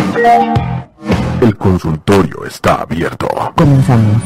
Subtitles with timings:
[1.41, 3.27] El consultorio está abierto.
[3.55, 4.23] Comenzamos.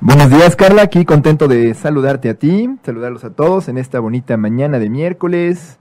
[0.00, 0.82] Buenos días, Carla.
[0.82, 5.78] Aquí contento de saludarte a ti, saludarlos a todos en esta bonita mañana de miércoles,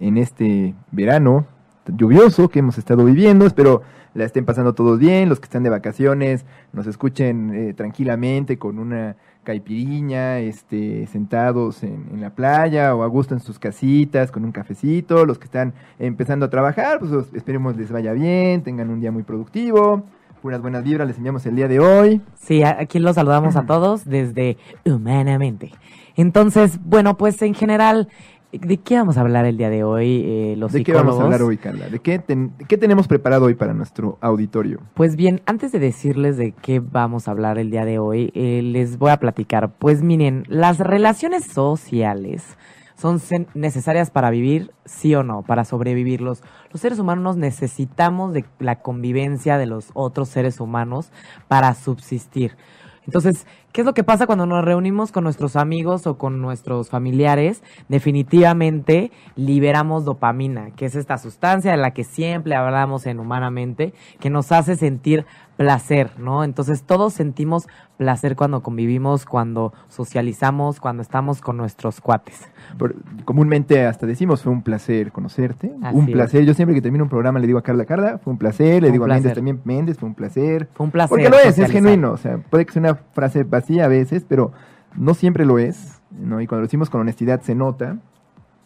[0.00, 1.46] en este verano
[1.86, 3.46] lluvioso que hemos estado viviendo.
[3.46, 3.82] Espero
[4.14, 8.78] la estén pasando todos bien, los que están de vacaciones nos escuchen eh, tranquilamente con
[8.78, 14.44] una caipiriña, este, sentados en, en, la playa o a gusto en sus casitas con
[14.44, 15.24] un cafecito.
[15.24, 19.22] Los que están empezando a trabajar, pues esperemos les vaya bien, tengan un día muy
[19.22, 20.04] productivo.
[20.42, 22.20] Puras buenas vibras les enviamos el día de hoy.
[22.36, 25.72] Sí, aquí los saludamos a todos desde Humanamente.
[26.14, 28.08] Entonces, bueno, pues en general
[28.50, 31.24] ¿De qué vamos a hablar el día de hoy, eh, los ¿De qué vamos a
[31.24, 31.90] hablar hoy, Carla?
[31.90, 32.22] ¿De qué,
[32.66, 34.80] qué, tenemos preparado hoy para nuestro auditorio?
[34.94, 38.62] Pues bien, antes de decirles de qué vamos a hablar el día de hoy, eh,
[38.62, 39.74] les voy a platicar.
[39.78, 42.56] Pues miren, las relaciones sociales
[42.96, 43.20] son
[43.52, 46.22] necesarias para vivir, sí o no, para sobrevivir.
[46.22, 51.12] Los, los seres humanos necesitamos de la convivencia de los otros seres humanos
[51.48, 52.56] para subsistir.
[53.04, 56.90] Entonces, ¿qué es lo que pasa cuando nos reunimos con nuestros amigos o con nuestros
[56.90, 57.62] familiares?
[57.88, 64.30] Definitivamente liberamos dopamina, que es esta sustancia de la que siempre hablamos en humanamente, que
[64.30, 65.26] nos hace sentir
[65.58, 66.44] placer, ¿no?
[66.44, 67.66] Entonces todos sentimos
[67.96, 72.48] placer cuando convivimos, cuando socializamos, cuando estamos con nuestros cuates.
[73.24, 76.44] comúnmente hasta decimos, fue un placer conocerte, un placer.
[76.44, 78.92] Yo siempre que termino un programa le digo a Carla, Carla, fue un placer, le
[78.92, 80.68] digo a Méndez también, Méndez, fue un placer.
[80.74, 81.08] Fue un placer.
[81.08, 84.24] Porque lo es, es genuino, o sea, puede que sea una frase vacía a veces,
[84.28, 84.52] pero
[84.96, 86.40] no siempre lo es, ¿no?
[86.40, 87.98] Y cuando lo decimos con honestidad se nota.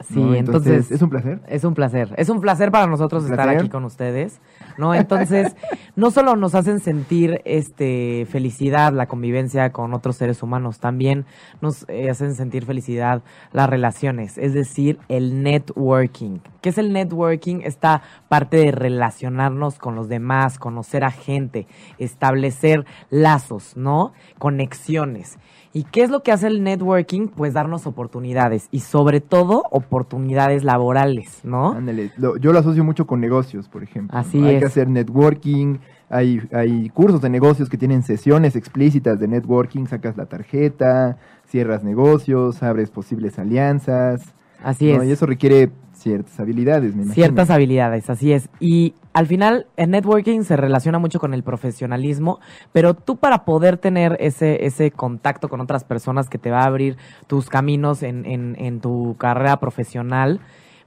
[0.02, 1.40] Sí, entonces, es un placer.
[1.48, 2.14] Es un placer.
[2.16, 4.40] Es un placer para nosotros estar aquí con ustedes,
[4.78, 4.94] ¿no?
[4.94, 5.54] Entonces,
[5.96, 11.24] no solo nos hacen sentir este felicidad la convivencia con otros seres humanos, también
[11.60, 16.38] nos eh, hacen sentir felicidad las relaciones, es decir, el networking.
[16.60, 17.60] ¿Qué es el networking?
[17.64, 21.66] Esta parte de relacionarnos con los demás, conocer a gente,
[21.98, 24.12] establecer lazos, ¿no?
[24.38, 25.38] Conexiones.
[25.74, 27.28] ¿Y qué es lo que hace el networking?
[27.28, 31.72] Pues darnos oportunidades y sobre todo oportunidades laborales, ¿no?
[31.72, 34.18] Ándale, yo lo asocio mucho con negocios, por ejemplo.
[34.18, 34.44] Así es.
[34.44, 35.78] Hay que hacer networking,
[36.10, 41.16] hay, hay cursos de negocios que tienen sesiones explícitas de networking, sacas la tarjeta,
[41.46, 44.34] cierras negocios, abres posibles alianzas.
[44.62, 45.02] Así es.
[45.04, 45.70] Y eso requiere
[46.02, 48.48] ciertas habilidades, me Ciertas habilidades, así es.
[48.60, 52.40] Y al final, el networking se relaciona mucho con el profesionalismo,
[52.72, 56.66] pero tú para poder tener ese, ese contacto con otras personas que te va a
[56.66, 56.96] abrir
[57.26, 60.40] tus caminos en, en, en tu carrera profesional,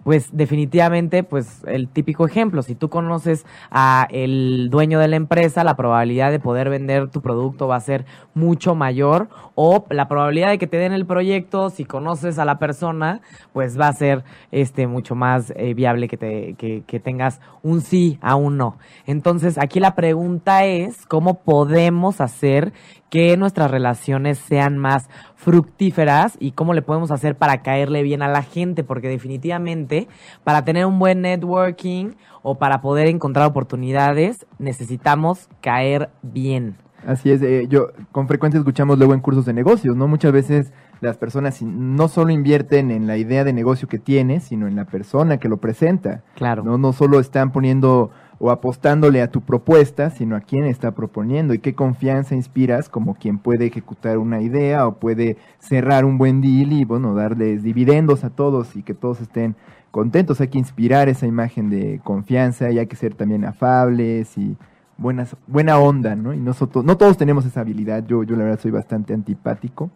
[0.06, 5.64] pues definitivamente, pues el típico ejemplo, si tú conoces a el dueño de la empresa,
[5.64, 8.06] la probabilidad de poder vender tu producto va a ser
[8.36, 12.60] mucho mayor o la probabilidad de que te den el proyecto, si conoces a la
[12.60, 13.22] persona,
[13.52, 17.82] pues va a ser este mucho más eh, viable que, te, que, que tengas un
[17.82, 18.78] sí a un no.
[19.08, 22.74] Entonces, aquí la pregunta es, ¿cómo podemos hacer
[23.16, 28.28] que nuestras relaciones sean más fructíferas y cómo le podemos hacer para caerle bien a
[28.28, 30.10] la gente, porque definitivamente
[30.44, 36.76] para tener un buen networking o para poder encontrar oportunidades necesitamos caer bien.
[37.08, 40.10] Así es, eh, yo con frecuencia escuchamos luego en cursos de negocios, ¿no?
[40.10, 44.68] Muchas veces las personas no solo invierten en la idea de negocio que tiene, sino
[44.68, 46.24] en la persona que lo presenta.
[46.36, 46.64] Claro.
[46.64, 51.54] No, no solo están poniendo o apostándole a tu propuesta, sino a quién está proponiendo
[51.54, 56.42] y qué confianza inspiras como quien puede ejecutar una idea o puede cerrar un buen
[56.42, 59.56] deal y bueno, darles dividendos a todos y que todos estén
[59.92, 60.42] contentos.
[60.42, 64.58] Hay que inspirar esa imagen de confianza y hay que ser también afables y
[64.98, 66.34] buenas, buena onda, ¿no?
[66.34, 68.06] Y nosotros, no todos tenemos esa habilidad.
[68.06, 69.90] Yo, yo la verdad soy bastante antipático.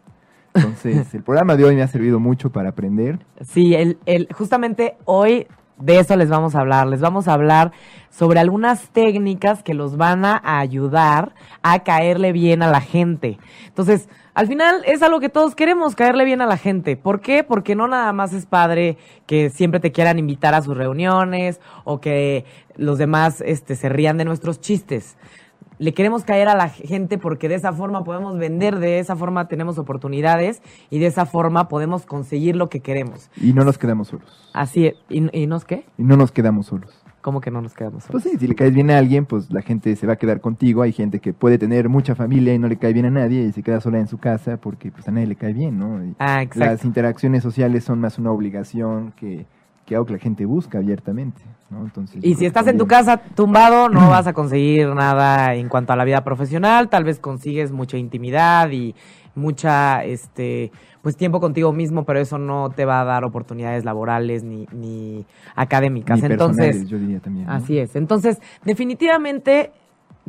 [0.53, 3.19] Entonces, el programa de hoy me ha servido mucho para aprender.
[3.41, 5.47] Sí, el, el, justamente hoy
[5.79, 6.87] de eso les vamos a hablar.
[6.87, 7.71] Les vamos a hablar
[8.09, 13.39] sobre algunas técnicas que los van a ayudar a caerle bien a la gente.
[13.67, 16.95] Entonces, al final es algo que todos queremos, caerle bien a la gente.
[16.95, 17.43] ¿Por qué?
[17.43, 21.99] Porque no nada más es padre que siempre te quieran invitar a sus reuniones o
[21.99, 25.17] que los demás este, se rían de nuestros chistes
[25.79, 29.47] le queremos caer a la gente porque de esa forma podemos vender, de esa forma
[29.47, 33.31] tenemos oportunidades y de esa forma podemos conseguir lo que queremos.
[33.37, 34.49] Y no nos quedamos solos.
[34.53, 34.95] Así es.
[35.09, 35.85] ¿Y, y nos qué?
[35.97, 36.91] Y no nos quedamos solos.
[37.21, 38.31] ¿Cómo que no nos quedamos Pues solos?
[38.33, 40.81] sí, si le caes bien a alguien, pues la gente se va a quedar contigo.
[40.83, 43.51] Hay gente que puede tener mucha familia y no le cae bien a nadie y
[43.51, 46.03] se queda sola en su casa porque pues a nadie le cae bien, ¿no?
[46.03, 46.87] Y Ah, las exacto.
[46.87, 49.45] interacciones sociales son más una obligación que,
[49.85, 51.81] que algo que la gente busca abiertamente, ¿no?
[51.81, 55.69] Entonces, yo Y si estás en tu casa tumbado, no vas a conseguir nada en
[55.69, 56.89] cuanto a la vida profesional.
[56.89, 58.95] Tal vez consigues mucha intimidad y
[59.35, 60.71] mucha, este,
[61.01, 65.25] pues tiempo contigo mismo, pero eso no te va a dar oportunidades laborales ni, ni
[65.55, 66.21] académicas.
[66.21, 67.45] Ni Entonces, yo diría también.
[67.45, 67.53] ¿no?
[67.53, 67.95] Así es.
[67.95, 69.71] Entonces, definitivamente,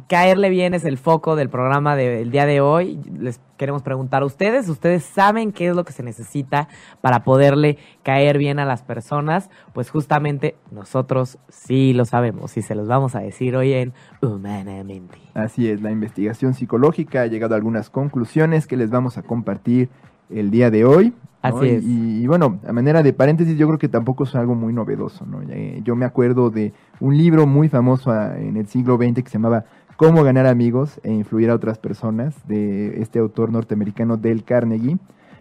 [0.06, 2.99] caerle bien es el foco del programa del día de hoy.
[3.19, 6.69] Les queremos preguntar a ustedes, ¿ustedes saben qué es lo que se necesita
[7.00, 9.50] para poderle caer bien a las personas?
[9.73, 13.93] Pues justamente nosotros sí lo sabemos y se los vamos a decir hoy en
[14.23, 15.19] Humanamente.
[15.35, 19.88] Así es, la investigación psicológica ha llegado a algunas conclusiones que les vamos a compartir
[20.31, 21.12] el día de hoy.
[21.43, 21.85] Así Y- es.
[21.87, 25.25] Y, bueno, a manera de paréntesis, yo creo que tampoco es algo muy novedoso.
[25.25, 25.41] ¿no?
[25.49, 29.31] Eh, Yo me acuerdo de un libro muy famoso ah, en el siglo XX que
[29.31, 29.64] se llamaba
[30.00, 34.97] Cómo ganar amigos e influir a otras personas, de este autor norteamericano Dale Carnegie,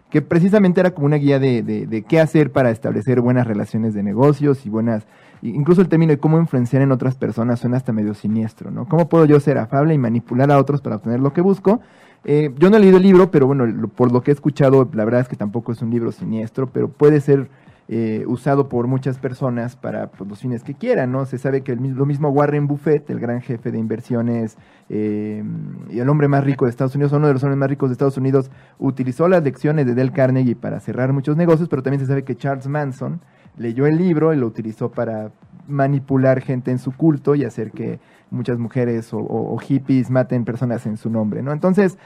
[0.10, 4.66] que precisamente era como una guía de, qué hacer para establecer buenas relaciones de negocios
[4.66, 5.08] y buenas
[5.42, 8.86] incluso el término de cómo influenciar en otras personas suena hasta medio siniestro, ¿no?
[8.90, 11.80] ¿Cómo puedo yo ser afable y manipular a otros para obtener lo que busco?
[12.26, 15.06] Eh, yo no he leído el libro, pero bueno, por lo que he escuchado, la
[15.06, 17.48] verdad es que tampoco es un libro siniestro, pero puede ser
[17.92, 21.26] eh, usado por muchas personas para pues, los fines que quieran, ¿no?
[21.26, 24.58] Se sabe que el, lo mismo Warren Buffett, el gran jefe de inversiones
[24.90, 25.44] eh,
[25.90, 27.94] y el hombre más rico de Estados Unidos, uno de los hombres más ricos de
[27.94, 32.06] Estados Unidos, utilizó las lecciones de Dale Carnegie para cerrar muchos negocios, pero también se
[32.06, 33.22] sabe que Charles Manson
[33.58, 35.32] leyó el libro y lo utilizó para
[35.68, 38.00] manipular gente en su culto y hacer que
[38.32, 41.52] muchas mujeres o, o- o hippies maten personas en su nombre, ¿no?
[41.52, 41.98] Entonces,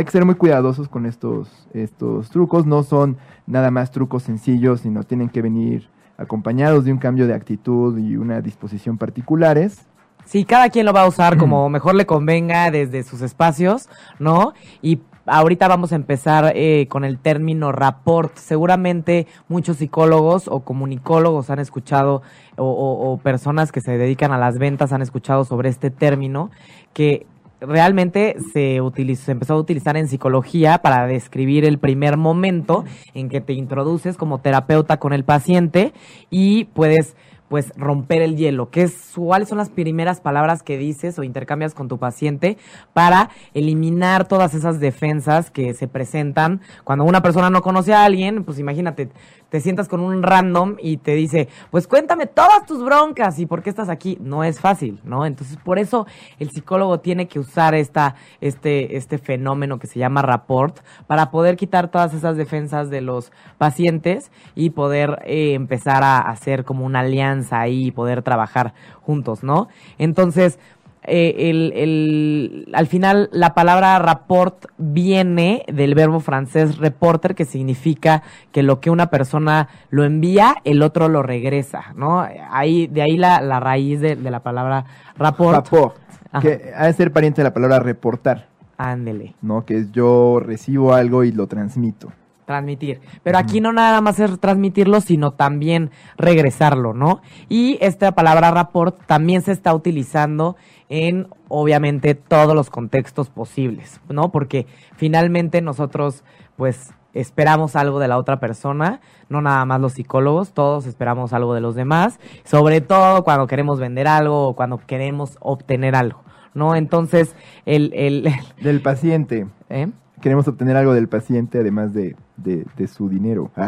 [0.00, 2.64] hay que ser muy cuidadosos con estos, estos trucos.
[2.66, 7.34] No son nada más trucos sencillos, sino tienen que venir acompañados de un cambio de
[7.34, 9.86] actitud y una disposición particulares.
[10.24, 13.88] Sí, cada quien lo va a usar como mejor le convenga desde sus espacios,
[14.18, 14.52] ¿no?
[14.82, 18.36] Y ahorita vamos a empezar eh, con el término rapport.
[18.36, 22.22] Seguramente muchos psicólogos o comunicólogos han escuchado,
[22.56, 26.50] o, o- o personas que se dedican a las ventas han escuchado sobre este término,
[26.92, 27.26] que
[27.60, 32.84] realmente se, utilizó, se empezó a utilizar en psicología para describir el primer momento
[33.14, 35.92] en que te introduces como terapeuta con el paciente
[36.30, 37.16] y puedes
[37.50, 41.74] pues romper el hielo, que es cuáles son las primeras palabras que dices o intercambias
[41.74, 42.56] con tu paciente
[42.92, 48.44] para eliminar todas esas defensas que se presentan cuando una persona no conoce a alguien,
[48.44, 49.08] pues imagínate,
[49.50, 53.62] te sientas con un random y te dice, pues cuéntame todas tus broncas y por
[53.62, 54.16] qué estás aquí.
[54.20, 55.26] No es fácil, ¿no?
[55.26, 56.06] Entonces, por eso
[56.38, 61.56] el psicólogo tiene que usar esta, este, este fenómeno que se llama rapport para poder
[61.56, 67.00] quitar todas esas defensas de los pacientes y poder eh, empezar a hacer como una
[67.00, 68.72] alianza ahí y poder trabajar
[69.02, 69.68] juntos, ¿no?
[69.98, 70.58] Entonces,
[71.02, 78.22] eh, el, el- al final la palabra rapport viene del verbo francés reporter, que significa
[78.52, 82.26] que lo que una persona lo envía, el otro lo regresa, ¿no?
[82.50, 84.84] Ahí, de ahí la, la raíz de, de la palabra
[85.16, 85.54] rapport.
[85.56, 85.96] Rapport,
[86.32, 86.40] Ajá.
[86.42, 88.46] que ha de ser pariente de la palabra reportar,
[88.76, 89.64] Ándele, ¿no?
[89.64, 92.12] Que es yo recibo algo y lo transmito.
[92.46, 93.00] transmitir.
[93.22, 97.20] Pero aquí no nada más es transmitirlo, sino también regresarlo, ¿no?
[97.48, 100.56] Y esta palabra rapport también se está utilizando
[100.90, 104.30] en, obviamente, todos los contextos posibles, ¿no?
[104.30, 104.66] Porque
[104.96, 106.24] finalmente nosotros,
[106.56, 111.54] pues, esperamos algo de la otra persona, no nada más los psicólogos, todos esperamos algo
[111.54, 116.22] de los demás, sobre todo cuando queremos vender algo o cuando queremos obtener algo,
[116.54, 116.74] ¿no?
[116.74, 117.34] Entonces,
[117.66, 117.92] el...
[117.94, 118.28] el
[118.60, 119.46] Del paciente.
[119.68, 119.88] ¿eh?
[120.20, 123.50] Queremos obtener algo del paciente además de, de, de su dinero.
[123.56, 123.62] no,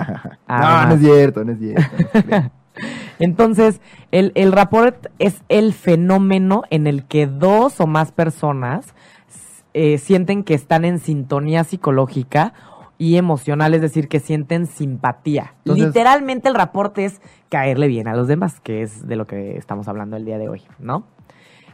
[0.46, 0.88] Además.
[0.88, 1.82] no es cierto, no es cierto.
[2.28, 2.50] no.
[3.18, 8.94] Entonces, el, el rapport es el fenómeno en el que dos o más personas
[9.74, 12.52] eh, sienten que están en sintonía psicológica
[12.98, 15.54] y emocional, es decir, que sienten simpatía.
[15.64, 19.56] Entonces- Literalmente el rapport es caerle bien a los demás, que es de lo que
[19.56, 21.04] estamos hablando el día de hoy, ¿no?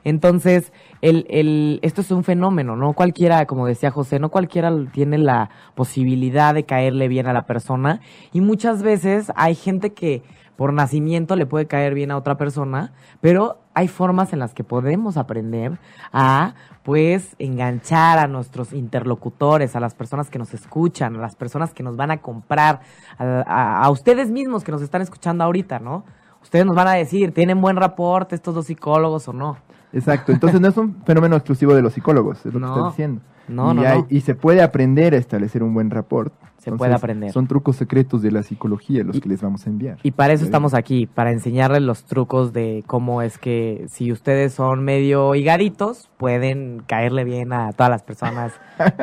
[0.05, 5.19] Entonces, el, el, esto es un fenómeno, no cualquiera, como decía José, no cualquiera tiene
[5.19, 8.01] la posibilidad de caerle bien a la persona
[8.33, 10.23] y muchas veces hay gente que
[10.59, 14.65] por nacimiento le puede caer bien a otra persona, pero hay formas en las que
[14.65, 15.79] podemos aprender
[16.13, 21.73] a, pues, enganchar a nuestros interlocutores, a las personas que nos escuchan, a las personas
[21.73, 22.81] que nos van a comprar,
[23.19, 26.03] a, a- ustedes mismos que nos están escuchando ahorita, ¿no?
[26.43, 29.59] Ustedes nos van a decir, ¿tienen buen rapport estos dos psicólogos o no?
[29.93, 32.67] Exacto, entonces no es un fenómeno exclusivo de los psicólogos, es lo No.
[32.75, 33.21] que estás diciendo.
[33.49, 34.07] No, y, no, hay- no.
[34.11, 36.35] y se puede aprender a establecer un buen rapport.
[36.59, 37.33] Se puede aprender.
[37.33, 39.97] Son trucos secretos de la psicología los Y- que les vamos a enviar.
[40.03, 44.53] Y para eso estamos aquí, para enseñarles los trucos de cómo es que si ustedes
[44.53, 48.53] son medio higaditos, pueden caerle bien a todas las personas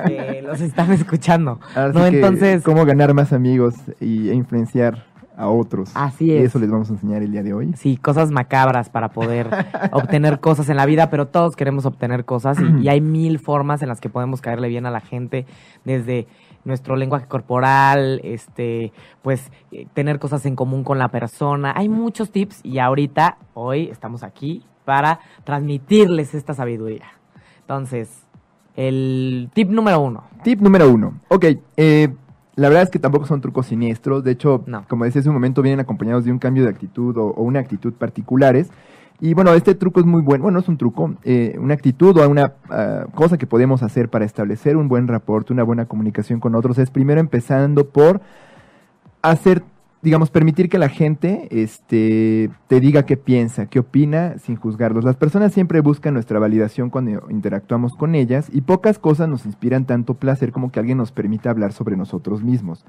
[0.06, 1.60] que los están escuchando.
[1.75, 5.06] Ahora no, sí que, entonces, cómo ganar más amigos y, e influenciar
[5.38, 5.92] a otros.
[5.96, 6.46] Así Y es.
[6.46, 7.74] eso les vamos a enseñar el día de hoy.
[7.75, 9.50] sí, cosas macabras para poder
[9.92, 13.82] obtener cosas en la vida, pero todos queremos obtener cosas y, y hay mil formas
[13.82, 15.46] en las que podemos caerle bien a la gente,
[15.84, 16.27] desde
[16.65, 21.74] nuestro lenguaje corporal, este, pues eh, tener cosas en común con la persona.
[21.75, 27.06] Hay muchos tips y ahorita, hoy estamos aquí para transmitirles esta sabiduría.
[27.62, 28.24] Entonces,
[28.75, 30.24] el tip número uno.
[30.44, 31.13] Tip número uno.
[31.30, 31.46] Ok,
[31.77, 32.13] eh,
[32.56, 34.24] la verdad es que tampoco son trucos siniestros.
[34.24, 34.86] De hecho, No.
[34.88, 37.60] como decía hace un momento, vienen acompañados de un cambio de actitud o, o una
[37.60, 38.70] actitud particulares.
[39.22, 40.44] Y bueno, este truco es muy bueno.
[40.44, 44.10] Bueno, no es un truco, eh, una actitud o una ah, cosa que podemos hacer
[44.10, 46.78] para establecer un buen rapport, una buena comunicación con otros.
[46.78, 48.20] Es primero empezando por
[49.22, 49.64] hacer,
[50.06, 55.04] digamos, permitir que la gente este, te diga qué piensa, qué opina, sin juzgarlos.
[55.04, 59.86] Las personas siempre buscan nuestra validación cuando interactuamos con ellas y pocas cosas nos inspiran
[59.86, 62.86] tanto placer como que alguien nos permita hablar sobre nosotros mismos.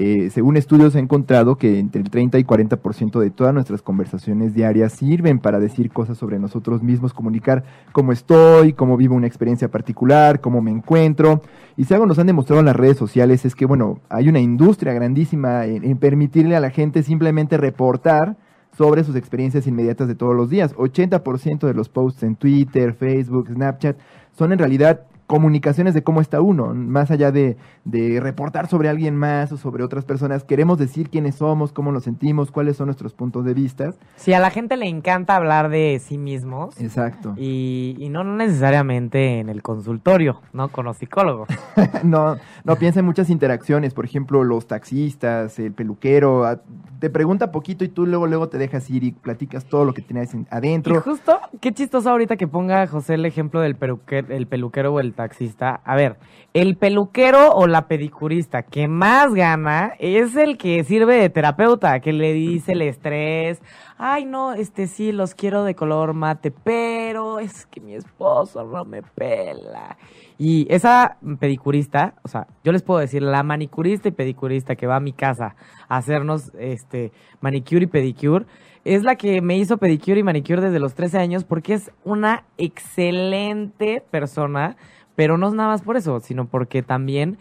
[0.00, 4.54] Eh, según estudios he encontrado que entre el 30 y 40% de todas nuestras conversaciones
[4.54, 9.72] diarias sirven para decir cosas sobre nosotros mismos, comunicar cómo estoy, cómo vivo una experiencia
[9.72, 11.42] particular, cómo me encuentro.
[11.76, 14.38] Y si algo nos han demostrado en las redes sociales es que, bueno, hay una
[14.38, 18.36] industria grandísima en, en permitirle a la gente simplemente reportar
[18.76, 20.76] sobre sus experiencias inmediatas de todos los días.
[20.76, 23.98] 80% de los posts en Twitter, Facebook, Snapchat
[24.30, 29.14] son en realidad comunicaciones de cómo está uno, más allá de, de reportar sobre alguien
[29.14, 33.12] más o sobre otras personas, queremos decir quiénes somos, cómo nos sentimos, cuáles son nuestros
[33.14, 33.92] puntos de vista.
[34.16, 37.34] Si a la gente le encanta hablar de sí mismos, Exacto.
[37.36, 40.68] y, y no necesariamente en el consultorio, ¿no?
[40.68, 41.48] Con los psicólogos.
[42.02, 46.60] no, no piensa en muchas interacciones, por ejemplo, los taxistas, el peluquero, a-
[46.98, 50.02] te pregunta poquito y tú luego luego te dejas ir y platicas todo lo que
[50.02, 51.00] tienes Y adentro.
[51.00, 55.12] justo, qué chistoso ahorita que ponga José el ejemplo del peluquero, el peluquero o el
[55.18, 55.80] taxista.
[55.84, 56.16] A ver,
[56.54, 62.12] el peluquero o la pedicurista que más gana es el que sirve de terapeuta, que
[62.12, 63.60] le dice el estrés.
[63.98, 68.84] Ay, no, este sí, los quiero de color mate, pero es que mi esposo no
[68.84, 69.98] me pela.
[70.38, 74.96] Y esa pedicurista, o sea, yo les puedo decir, la manicurista y pedicurista que va
[74.96, 75.56] a mi casa
[75.88, 77.10] a hacernos este
[77.40, 78.46] manicure y pedicure,
[78.84, 82.44] es la que me hizo pedicure y manicure desde los 13 años porque es una
[82.56, 84.76] excelente persona,
[85.18, 87.38] pero no es nada más por eso, sino porque también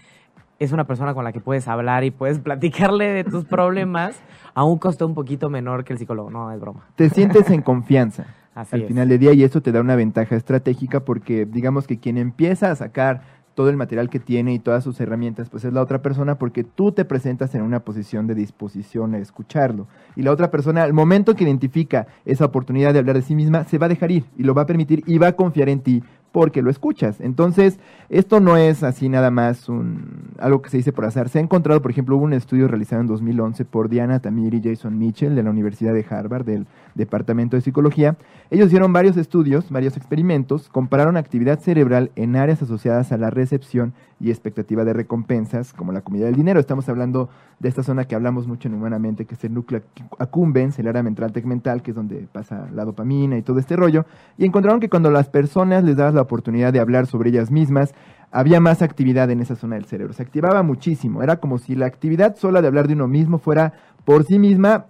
[0.58, 4.20] es una persona con la que puedes hablar y puedes platicarle de tus problemas
[4.56, 6.32] a un costo un poquito menor que el psicólogo.
[6.32, 6.88] No, es broma.
[6.96, 8.26] Te sientes en confianza.
[8.56, 8.88] Así al es.
[8.88, 12.72] final del día y eso te da una ventaja estratégica porque digamos que quien empieza
[12.72, 13.22] a sacar
[13.58, 16.64] todo el material que tiene y todas sus herramientas, pues es la otra persona porque
[16.64, 19.88] tú te presentas en una posición de disposición a escucharlo.
[20.16, 23.64] Y la otra persona, al momento que identifica esa oportunidad de hablar de sí misma,
[23.64, 25.80] se va a dejar ir y lo va a permitir y va a confiar en
[25.82, 27.20] ti porque lo escuchas.
[27.22, 27.80] Entonces,
[28.10, 31.30] esto no es así nada más un, algo que se dice por azar.
[31.30, 34.62] Se ha encontrado, por ejemplo, hubo un estudio realizado en 2011 por Diana Tamir y
[34.62, 38.18] Jason Mitchell de la Universidad de Harvard, del Departamento de Psicología.
[38.50, 43.94] Ellos hicieron varios estudios, varios experimentos, compararon actividad cerebral en áreas asociadas a la recepción
[44.20, 46.60] y expectativa de recompensas, como la comida del dinero.
[46.60, 49.82] Estamos hablando de esta zona que hablamos mucho en Humanamente, que es el núcleo
[50.20, 54.06] accumbens, el área mental tegmental, que es donde pasa la dopamina y todo este rollo.
[54.38, 57.94] Y encontraron que cuando las personas les dabas la oportunidad de hablar sobre ellas mismas,
[58.32, 60.13] había más actividad en esa zona del cerebro.
[60.13, 61.24] Se activaba muchísimo.
[61.24, 63.74] Era como si la actividad sola de hablar de uno mismo fuera
[64.04, 64.88] por sí misma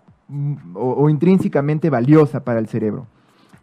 [0.73, 3.07] o, o intrínsecamente valiosa para el cerebro.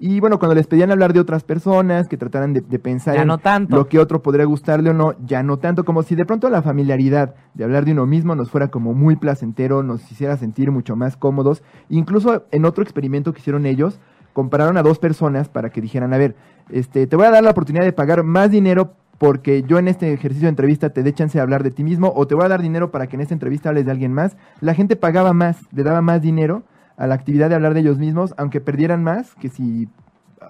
[0.01, 3.23] Y bueno, cuando les pedían hablar de otras personas, que trataran de, de pensar Ya
[3.23, 3.77] en no tanto.
[3.77, 6.63] lo que otro podría gustarle o no, ya no tanto, como si de pronto la
[6.63, 10.97] familiaridad de hablar de uno mismo nos fuera como muy placentero, nos hiciera sentir mucho
[10.97, 11.63] más cómodos.
[11.89, 14.01] Incluso en otro experimento que hicieron ellos,
[14.33, 16.35] compararon a dos personas para que dijeran, a ver,
[16.71, 20.13] este, te voy a dar la oportunidad de pagar más dinero porque yo en este
[20.13, 22.49] ejercicio de entrevista te dé chance de hablar de ti mismo o te voy a
[22.49, 24.37] dar dinero para que en esta entrevista hables de alguien más.
[24.61, 26.63] La gente pagaba más, le daba más dinero
[26.97, 29.89] a la actividad de hablar de ellos mismos, aunque perdieran más que si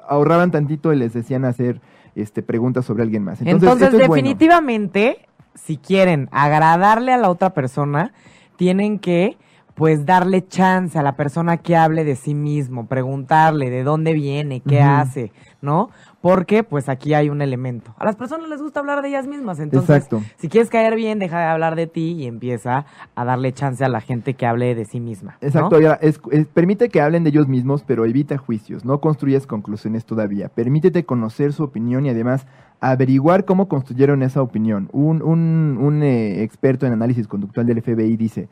[0.08, 1.80] ahorraban tantito y les decían hacer
[2.14, 3.40] este, preguntas sobre alguien más.
[3.42, 4.14] Entonces, bueno.
[4.14, 8.12] definitivamente, si quieren agradarle a la otra persona,
[8.56, 9.36] tienen que
[9.74, 14.60] pues darle chance a la persona que hable de sí mismo, preguntarle de dónde viene,
[14.60, 15.90] qué hace, ¿no?
[16.20, 17.92] Porque pues aquí hay un elemento.
[17.98, 20.22] A las personas les gusta hablar de ellas mismas, entonces Exacto.
[20.36, 23.88] si quieres caer bien, deja de hablar de ti y empieza a darle chance a
[23.88, 25.36] la gente que hable de sí misma.
[25.42, 25.46] ¿no?
[25.48, 30.04] Exacto, es- es- permite que hablen de ellos mismos, pero evita juicios, no construyas conclusiones
[30.04, 30.48] todavía.
[30.50, 32.46] Permítete conocer su opinión y además
[32.80, 34.88] averiguar cómo construyeron esa opinión.
[34.92, 38.48] Un, un, un, eh, experto en análisis conductual del FBI dice,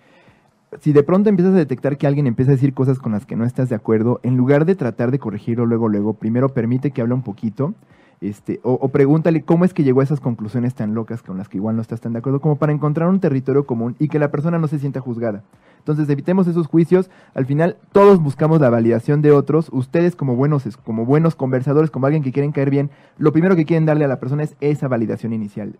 [0.81, 3.37] si de pronto empiezas a detectar que alguien empieza a decir cosas con las que
[3.37, 7.01] no estás de acuerdo, en lugar de tratar de corregirlo luego, luego, primero permite que
[7.01, 7.75] hable un poquito,
[8.21, 11.49] este, o, o pregúntale cómo es que llegó a esas conclusiones tan locas con las
[11.49, 14.19] que igual no estás tan de acuerdo, como para encontrar un territorio común y que
[14.19, 15.43] la persona no se sienta juzgada.
[15.83, 17.11] Entonces evitemos esos juicios.
[17.35, 19.69] Al final todos buscamos la validación de otros.
[19.73, 23.65] Ustedes como buenos, como buenos conversadores, como alguien que quieren caer bien, lo primero que
[23.65, 25.77] quieren darle a la persona es esa validación inicial.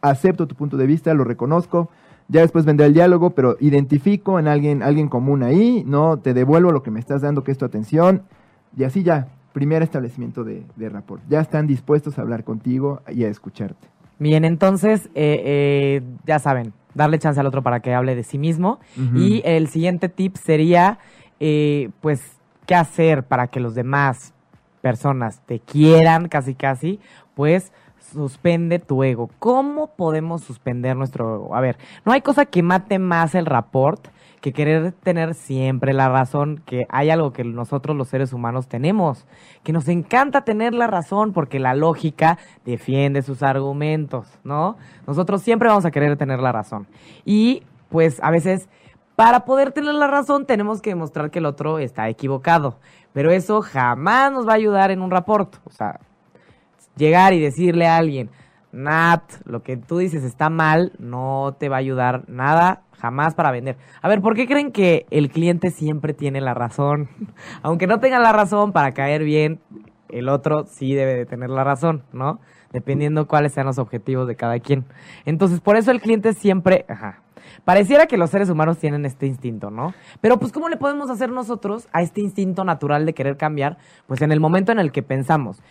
[0.00, 1.90] Acepto tu punto de vista, lo reconozco.
[2.28, 6.72] Ya después vendrá el diálogo, pero identifico en alguien, alguien común ahí, no te devuelvo
[6.72, 8.22] lo que me estás dando, que es tu atención,
[8.76, 11.22] y así ya, primer establecimiento de, de rapport.
[11.28, 13.92] Ya están dispuestos a hablar contigo y a escucharte.
[14.18, 18.38] Bien, entonces, eh, eh, ya saben, darle chance al otro para que hable de sí
[18.38, 18.78] mismo.
[19.16, 20.98] Y el siguiente tip sería,
[21.40, 22.22] eh, pues,
[22.66, 24.32] ¿qué hacer para que los demás
[24.80, 27.00] personas te quieran casi casi?
[27.34, 27.72] Pues
[28.12, 29.30] suspende tu ego.
[29.38, 31.54] ¿Cómo podemos suspender nuestro ego?
[31.56, 34.08] A ver, no hay cosa que mate más el rapport
[34.42, 39.24] que querer tener siempre la razón, que hay algo que nosotros los seres humanos tenemos,
[39.62, 44.76] que nos encanta tener la razón porque la lógica defiende sus argumentos, ¿no?
[45.06, 46.88] Nosotros siempre vamos a querer tener la razón.
[47.24, 48.68] Y pues a veces
[49.14, 52.80] para poder tener la razón tenemos que demostrar que el otro está equivocado,
[53.12, 56.00] pero eso jamás nos va a ayudar en un rapport, o sea,
[56.96, 58.30] llegar y decirle a alguien,
[58.72, 63.50] Nat, lo que tú dices está mal, no te va a ayudar nada jamás para
[63.50, 63.76] vender.
[64.00, 67.08] A ver, ¿por qué creen que el cliente siempre tiene la razón?
[67.62, 69.60] Aunque no tenga la razón para caer bien,
[70.08, 72.40] el otro sí debe de tener la razón, ¿no?
[72.72, 74.84] Dependiendo cuáles sean los objetivos de cada quien.
[75.26, 77.22] Entonces, por eso el cliente siempre, ajá.
[77.64, 79.94] Pareciera que los seres humanos tienen este instinto, ¿no?
[80.20, 83.78] Pero pues ¿cómo le podemos hacer nosotros a este instinto natural de querer cambiar?
[84.06, 85.62] Pues en el momento en el que pensamos,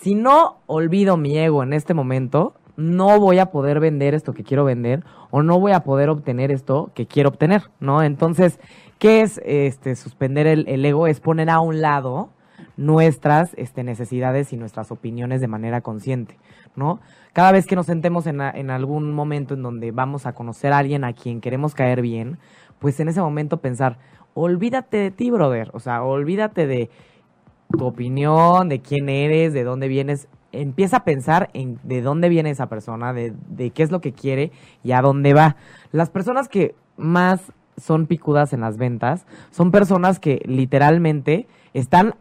[0.00, 4.44] si no olvido mi ego en este momento, no voy a poder vender esto que
[4.44, 8.02] quiero vender o no voy a poder obtener esto que quiero obtener, ¿no?
[8.02, 8.60] Entonces,
[8.98, 11.06] ¿qué es este suspender el, ego?
[11.06, 12.30] Es poner a un lado
[12.76, 16.38] nuestras este, necesidades y nuestras opiniones de manera consciente,
[16.74, 17.00] ¿no?
[17.32, 20.78] Cada vez que nos sentemos en, en algún momento en donde vamos a conocer a
[20.78, 22.38] alguien a quien queremos caer bien,
[22.78, 23.98] pues en ese momento pensar,
[24.34, 26.90] olvídate de ti, brother, o sea, olvídate de
[27.70, 30.28] tu opinión, de quién eres, de dónde vienes.
[30.52, 34.12] Empieza a pensar en de dónde viene esa persona, de, de qué es lo que
[34.12, 34.52] quiere
[34.82, 35.56] y a dónde va.
[35.92, 42.14] Las personas que más son picudas en las ventas son personas que literalmente están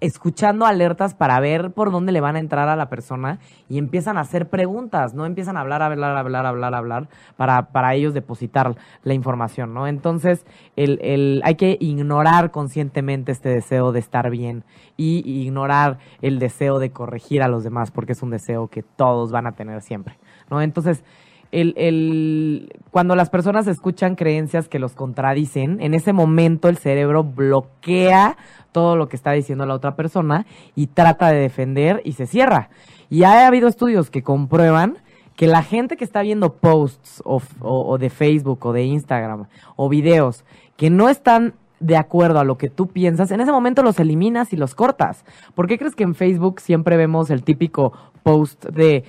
[0.00, 4.16] escuchando alertas para ver por dónde le van a entrar a la persona y empiezan
[4.16, 8.74] a hacer preguntas, no empiezan a hablar, hablar, hablar, hablar, hablar para, para ellos depositar
[9.02, 9.86] la información, ¿no?
[9.86, 10.44] Entonces,
[10.76, 14.64] el, el, hay que ignorar conscientemente este deseo de estar bien
[14.96, 19.32] y ignorar el deseo de corregir a los demás porque es un deseo que todos
[19.32, 20.18] van a tener siempre,
[20.50, 20.62] ¿no?
[20.62, 21.04] Entonces,
[21.52, 27.24] el, el, cuando las personas escuchan creencias que los contradicen, en ese momento el cerebro
[27.24, 28.36] bloquea
[28.72, 32.70] todo lo que está diciendo la otra persona y trata de defender y se cierra.
[33.08, 34.98] Y ha habido estudios que comprueban
[35.36, 39.46] que la gente que está viendo posts o, o- o de Facebook o de Instagram
[39.76, 40.44] o videos
[40.76, 44.52] que no están de acuerdo a lo que tú piensas, en ese momento los eliminas
[44.52, 45.24] y los cortas.
[45.54, 49.04] ¿Por qué crees que en Facebook siempre vemos el típico post de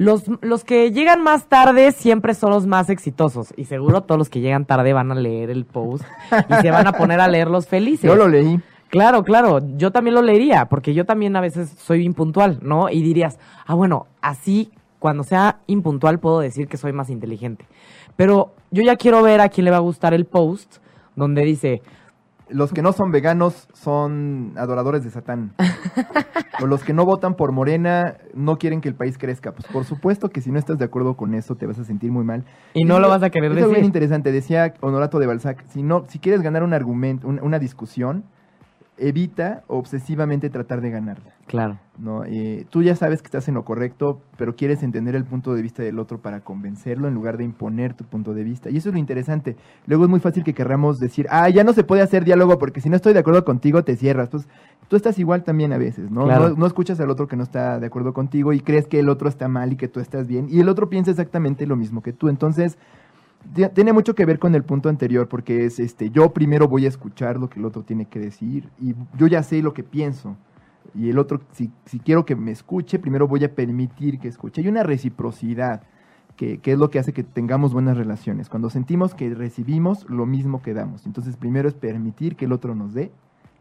[0.00, 3.52] los, los que llegan más tarde siempre son los más exitosos?
[3.58, 6.06] Y seguro todos los que llegan tarde van a leer el post
[6.48, 8.08] y se van a poner a leerlos felices.
[8.08, 8.58] Yo lo leí.
[8.88, 12.88] Claro, claro, yo también lo leería, porque yo también a veces soy impuntual, ¿no?
[12.88, 17.66] Y dirías, ah, bueno, así cuando sea impuntual puedo decir que soy más inteligente.
[18.16, 20.78] Pero yo ya quiero ver a quién le va a gustar el post
[21.14, 21.82] donde dice,
[22.52, 25.52] Los que no son veganos son adoradores de Satán.
[26.62, 29.52] o los que no votan por Morena no quieren que el país crezca.
[29.52, 32.10] Pues por supuesto que si no estás de acuerdo con eso te vas a sentir
[32.12, 32.44] muy mal.
[32.74, 33.86] y no Es lo vas a querer es algo bien decir.
[33.86, 34.32] interesante.
[34.32, 38.24] Decía Honorato de Balzac, si, no, si quieres ganar un argumento, un- una discusión,
[39.00, 41.32] evita obsesivamente tratar de ganarla.
[41.46, 41.78] Claro.
[41.98, 42.24] ¿no?
[42.24, 45.62] Eh, tú ya sabes que estás en lo correcto, pero quieres entender el punto de
[45.62, 48.70] vista del otro para convencerlo en lugar de imponer tu punto de vista.
[48.70, 49.56] Y eso es lo interesante.
[49.86, 52.80] Luego es muy fácil que querramos decir, ah, ya no se puede hacer diálogo porque
[52.80, 54.28] si no estoy de acuerdo contigo te cierras.
[54.28, 54.48] Pues
[54.88, 56.24] tú estás igual también a veces, ¿no?
[56.24, 56.50] Claro.
[56.50, 59.08] No, no escuchas al otro que no está de acuerdo contigo y crees que el
[59.08, 60.46] otro está mal y que tú estás bien.
[60.48, 62.28] Y el otro piensa exactamente lo mismo que tú.
[62.28, 62.78] Entonces,
[63.74, 66.88] Tiene mucho que ver con el punto anterior, porque es este, yo primero voy a
[66.88, 70.36] escuchar lo que el otro tiene que decir, y yo ya sé lo que pienso.
[70.94, 74.60] Y el otro, si, si quiero que me escuche, primero voy a permitir que escuche.
[74.60, 75.82] Hay una reciprocidad,
[76.36, 78.48] que, que es lo que hace que tengamos buenas relaciones.
[78.48, 81.06] Cuando sentimos que recibimos, lo mismo que damos.
[81.06, 83.12] Entonces, primero es permitir que el otro nos dé,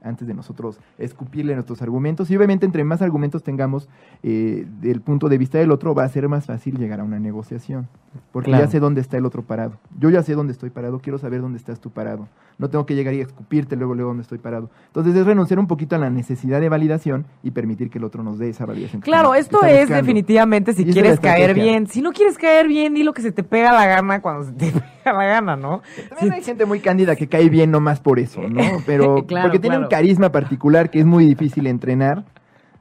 [0.04, 2.30] antes de nosotros escupirle nuestros argumentos.
[2.32, 3.90] Y obviamente, entre más argumentos tengamos
[4.24, 7.20] eh, del punto de vista del otro, va a ser más fácil llegar a una
[7.20, 7.88] negociación.
[8.32, 8.66] Porque Claro.
[8.66, 9.74] ya sé dónde está el otro parado.
[10.00, 12.28] Yo ya sé dónde estoy parado, quiero saber dónde estás tú parado.
[12.58, 14.70] No tengo que llegar y escupirte luego, luego dónde estoy parado.
[14.88, 18.24] Entonces es renunciar un poquito a la necesidad de validación y permitir que el otro
[18.24, 19.02] nos dé esa validación.
[19.02, 20.02] Claro, está- esto está es buscando.
[20.02, 21.88] definitivamente si Y quieres caer bien.
[21.88, 24.52] Si no quieres caer bien, di lo que se te pega la gana cuando se
[24.54, 25.82] te pega la gana, ¿no?
[26.10, 28.62] También hay gente muy cándida que cae bien nomás por eso, ¿no?
[28.86, 32.26] Pero Claro, porque tiene un carisma particular que es muy difícil entrenar.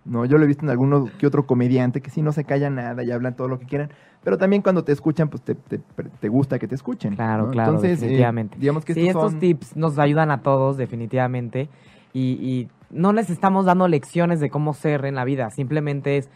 [0.05, 2.71] No, yo lo he visto en alguno que otro comediante que sí no se calla
[2.71, 3.91] nada y hablan todo lo que quieran,
[4.25, 7.15] pero también cuando te escuchan, pues te, te, te gusta que te escuchen.
[7.15, 7.51] Claro, ¿no?
[7.51, 8.57] claro, Entonces, eh, definitivamente.
[8.59, 11.69] digamos que sí, estos estos son- tips nos ayudan a todos, definitivamente.
[12.15, 15.51] Y, y no les estamos dando lecciones de cómo ser en la vida.
[15.51, 16.31] Simplemente es,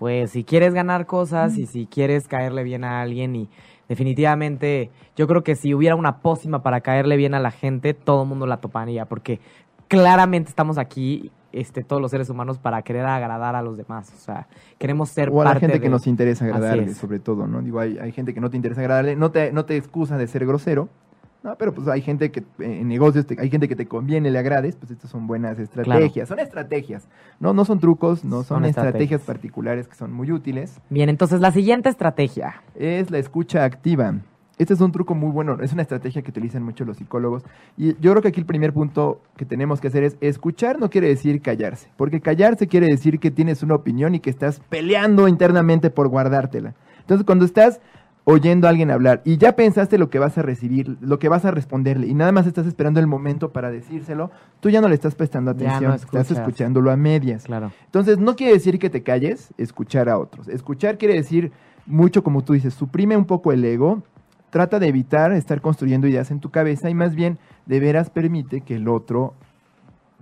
[0.00, 3.48] pues, si quieres ganar cosas y si quieres caerle bien a alguien y
[3.92, 8.22] definitivamente yo creo que si hubiera una pócima para caerle bien a la gente, todo
[8.22, 9.40] el mundo la toparía porque
[9.88, 14.18] claramente estamos aquí este todos los seres humanos para querer agradar a los demás, o
[14.18, 14.46] sea,
[14.78, 17.60] queremos ser o a la gente que de- nos interesa agradarle, sobre todo, ¿no?
[17.60, 20.26] Digo, hay, hay gente que no te interesa agradarle, no te, no te excusa de
[20.28, 20.88] ser grosero,
[21.42, 21.56] ¿no?
[21.56, 22.44] Pero pues hay gente que eh,
[22.80, 26.28] en negocios, te- hay gente que te conviene le agrades, pues estas son buenas estrategias,
[26.28, 27.08] son estrategias,
[27.40, 28.84] no, no son trucos, no son, Son estrategias.
[28.94, 29.20] estrategias.
[29.22, 30.80] particulares que son muy útiles.
[30.90, 32.62] Bien, entonces la siguiente estrategia.
[32.74, 34.14] Es la escucha activa.
[34.58, 37.42] Este es un truco muy bueno, es una estrategia que utilizan mucho los psicólogos.
[37.76, 40.90] Y yo creo que aquí el primer punto que tenemos que hacer es escuchar no
[40.90, 45.26] quiere decir callarse, porque callarse quiere decir que tienes una opinión y que estás peleando
[45.26, 46.74] internamente por guardártela.
[47.00, 47.80] Entonces, cuando estás
[48.24, 51.44] oyendo a alguien hablar y ya pensaste lo que vas a recibir, lo que vas
[51.44, 54.30] a responderle y nada más estás esperando el momento para decírselo,
[54.60, 57.44] tú ya no le estás prestando no atención, estás escuchándolo a medias.
[57.44, 57.72] Claro.
[57.84, 60.48] Entonces, no quiere decir que te calles, escuchar a otros.
[60.48, 61.52] Escuchar quiere decir
[61.86, 64.02] mucho, como tú dices, suprime un poco el ego,
[64.50, 68.60] trata de evitar estar construyendo ideas en tu cabeza y más bien de veras permite
[68.60, 69.34] que el otro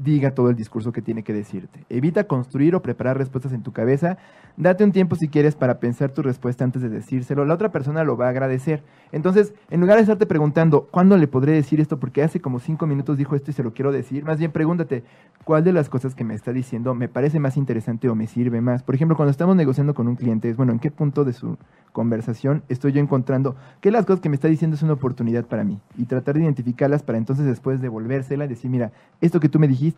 [0.03, 1.85] diga todo el discurso que tiene que decirte.
[1.89, 4.19] Evita construir o preparar respuestas en tu cabeza.
[4.57, 7.45] Date un tiempo si quieres para pensar tu respuesta antes de decírselo.
[7.45, 8.83] La otra persona lo va a agradecer.
[9.13, 11.99] Entonces, en lugar de estarte preguntando, ¿cuándo le podré decir esto?
[11.99, 14.25] Porque hace como cinco minutos dijo esto y se lo quiero decir.
[14.25, 15.05] Más bien pregúntate,
[15.45, 18.61] ¿cuál de las cosas que me está diciendo me parece más interesante o me sirve
[18.61, 18.83] más?
[18.83, 21.59] Por ejemplo, cuando estamos negociando con un cliente, es bueno, ¿en qué punto de su
[21.93, 25.65] conversación estoy yo encontrando que las cosas que me está diciendo es una oportunidad para
[25.65, 25.81] mí?
[25.97, 29.69] Y tratar de identificarlas para entonces después devolvérsela y decir, mira, esto que tú me
[29.69, 29.89] dijiste,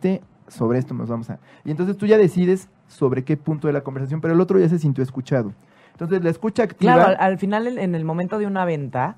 [0.47, 1.39] sobre esto nos vamos a...
[1.65, 4.69] Y entonces tú ya decides sobre qué punto de la conversación, pero el otro ya
[4.69, 5.53] se sintió escuchado.
[5.91, 6.93] Entonces la escucha activa...
[6.93, 9.17] Claro, al, al final, en, el momento de una venta,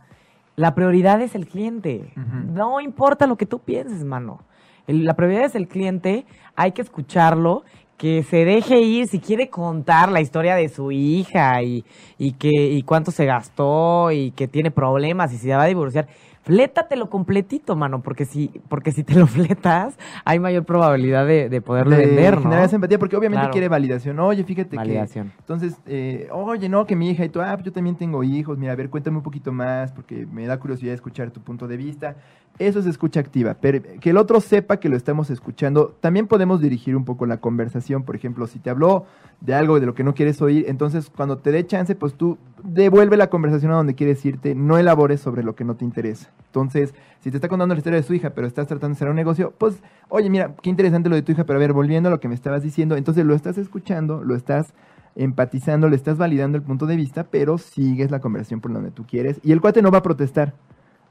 [0.55, 2.13] la prioridad es el cliente.
[2.53, 4.39] No importa lo que tú pienses, mano.
[4.88, 7.63] El- la prioridad es el cliente, hay que escucharlo,
[7.97, 11.85] que se deje ir si quiere contar la historia de su hija y,
[12.17, 15.67] y que y cuánto se gastó y que tiene problemas y si se va a
[15.67, 16.07] divorciar.
[16.45, 21.60] Flétatelo completito, mano, porque si, porque si te lo fletas, hay mayor probabilidad de, de
[21.60, 22.41] poderlo de vender, ¿no?
[22.43, 23.51] generar esa empatía, porque obviamente Claro.
[23.51, 24.19] quiere validación.
[24.19, 25.29] Oye, fíjate Validación.
[25.29, 25.36] que...
[25.39, 28.60] Entonces, eh, oye, no, que mi hija y tú, ah, pues yo también tengo hijos,
[28.60, 31.77] mira, a ver, cuéntame un poquito más, porque me da curiosidad escuchar tu punto de
[31.77, 32.15] vista.
[32.57, 35.93] Eso es escucha activa, pero que el otro sepa que lo estamos escuchando.
[35.99, 39.05] También podemos dirigir un poco la conversación, por ejemplo, si te habló
[39.41, 42.37] de algo de lo que no quieres oír, entonces cuando te dé chance, pues tú
[42.63, 46.31] devuelve la conversación a donde quieres irte, no elabores sobre lo que no te interesa.
[46.45, 49.09] Entonces, si te está contando la historia de su hija, pero estás tratando de hacer
[49.09, 49.75] un negocio, pues,
[50.07, 52.29] oye, mira, qué interesante lo de tu hija, pero a ver, volviendo a lo que
[52.29, 54.73] me estabas diciendo, entonces lo estás escuchando, lo estás
[55.17, 59.05] empatizando, le estás validando el punto de vista, pero sigues la conversación por donde tú
[59.05, 59.41] quieres.
[59.43, 60.53] Y el cuate no va a protestar,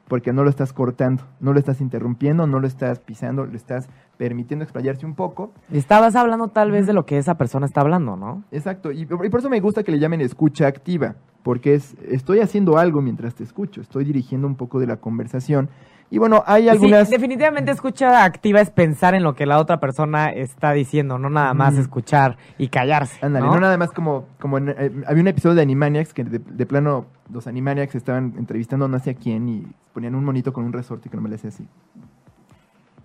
[0.08, 3.88] porque no lo estás cortando, no lo estás interrumpiendo, no lo estás pisando, le estás
[4.16, 5.52] permitiendo explayarse un poco.
[5.72, 8.44] Estabas hablando tal vez de lo que esa persona está hablando, ¿no?
[8.50, 12.40] Exacto, y, y por eso me gusta que le llamen escucha activa, porque es, estoy
[12.40, 15.68] haciendo algo mientras te escucho, estoy dirigiendo un poco de la conversación.
[16.10, 17.08] Y bueno, hay algunas...
[17.08, 21.28] Sí, definitivamente escucha activa es pensar en lo que la otra persona está diciendo, no
[21.28, 23.16] nada más escuchar y callarse.
[23.24, 23.54] Ándale, ¿no?
[23.54, 26.66] no nada más como, como en- eh, había un episodio de Animaniacs que de, de
[26.66, 30.72] plano los Animaniacs estaban entrevistando no sé a quién y ponían un monito con un
[30.72, 31.66] resorte que no me le hacía así.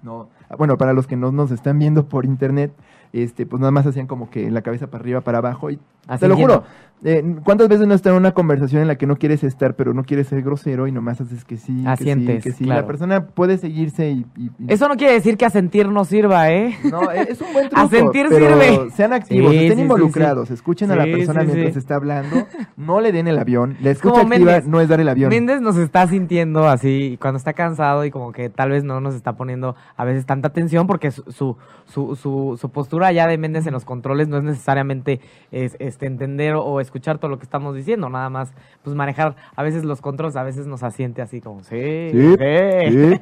[0.02, 2.72] No, ah, bueno, para los que no nos están viendo por internet,
[3.14, 6.22] este, pues nada más hacían como que la cabeza para arriba, para abajo y Así
[6.22, 6.64] te lo juro.
[7.04, 9.94] eh, ¿Cuántas veces no está en una conversación en la que no quieres estar, pero
[9.94, 12.64] no quieres ser grosero y nomás haces que sí, que Asientes, sí, que sí?
[12.64, 12.82] claro.
[12.82, 14.26] La persona puede seguirse y...
[14.36, 16.76] y- y- Eso no quiere decir que a sentir no sirva, ¿eh?
[16.90, 17.82] No, e- es un buen truco.
[17.86, 18.90] A sentir pero sirve.
[18.92, 23.12] Sean activos, Sí, estén sí, involucrados, escuchen a la persona mientras está hablando, no le
[23.12, 23.72] den el avión.
[23.82, 24.68] La como escucha activa Méndez.
[24.68, 25.30] no es dar el avión.
[25.30, 29.14] Méndez nos está sintiendo así cuando está cansado y como que tal vez no nos
[29.14, 32.70] está poniendo a veces tanta atención porque su, su, su, su, su
[33.08, 37.30] allá de Méndez en los controles no es necesariamente es, este, entender o, escuchar todo
[37.32, 40.84] lo que estamos diciendo, nada más pues manejar a veces los controles, a veces nos
[40.84, 43.14] asiente así como, sí, Sí, sí".
[43.14, 43.22] sí.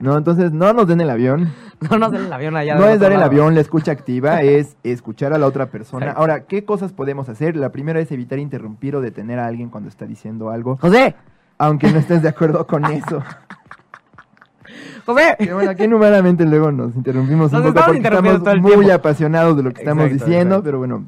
[0.00, 1.52] No, entonces no nos den el avión.
[1.90, 2.74] no nos den el avión allá.
[2.74, 6.12] No es dar el avión, la escucha activa es escuchar a la otra persona.
[6.12, 7.54] Ahora, ¿qué cosas podemos hacer?
[7.56, 11.14] La primera es evitar interrumpir o detener a alguien cuando está diciendo algo, José,
[11.58, 13.22] aunque no estés de acuerdo con eso.
[15.06, 15.36] José.
[15.38, 19.62] Que bueno, aquí numeramente luego nos interrumpimos Nos un poco porque estamos muy apasionados de
[19.62, 21.06] lo que estamos Exacto, diciendo, pero bueno,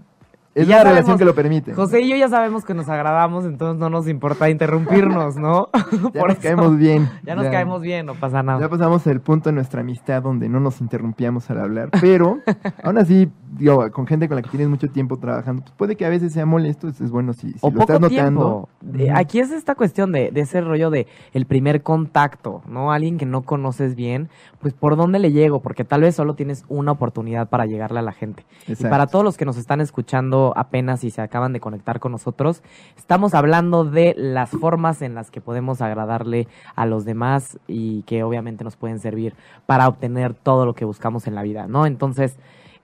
[0.54, 1.74] es la relación sabemos- que lo permite.
[1.74, 5.68] José y yo ya sabemos que nos agradamos, entonces no nos importa interrumpirnos, ¿no?
[5.74, 6.42] ya Por nos eso.
[6.42, 7.08] caemos bien.
[7.24, 8.60] Ya nos caemos bien, no pasa nada.
[8.60, 12.38] Ya pasamos el punto en nuestra amistad donde no nos interrumpíamos al hablar, pero
[12.84, 16.04] aún así, digo, con gente con la que tienes mucho tiempo trabajando, pues puede que
[16.04, 18.68] a veces sea molesto, es bueno si, si o lo poco estás notando.
[18.98, 22.92] Eh, Aquí es esta cuestión de, de ese rollo de el primer contacto, ¿no?
[22.92, 24.28] Alguien que no conoces bien,
[24.60, 28.02] pues por dónde le llego, porque tal vez solo tienes una oportunidad para llegarle a
[28.02, 28.44] la gente.
[28.66, 32.12] Y para todos los que nos están escuchando apenas y se acaban de conectar con
[32.12, 32.62] nosotros,
[32.96, 38.24] estamos hablando de las formas en las que podemos agradarle a los demás y que
[38.24, 39.34] obviamente nos pueden servir
[39.66, 41.86] para obtener todo lo que buscamos en la vida, ¿no?
[41.86, 42.36] Entonces,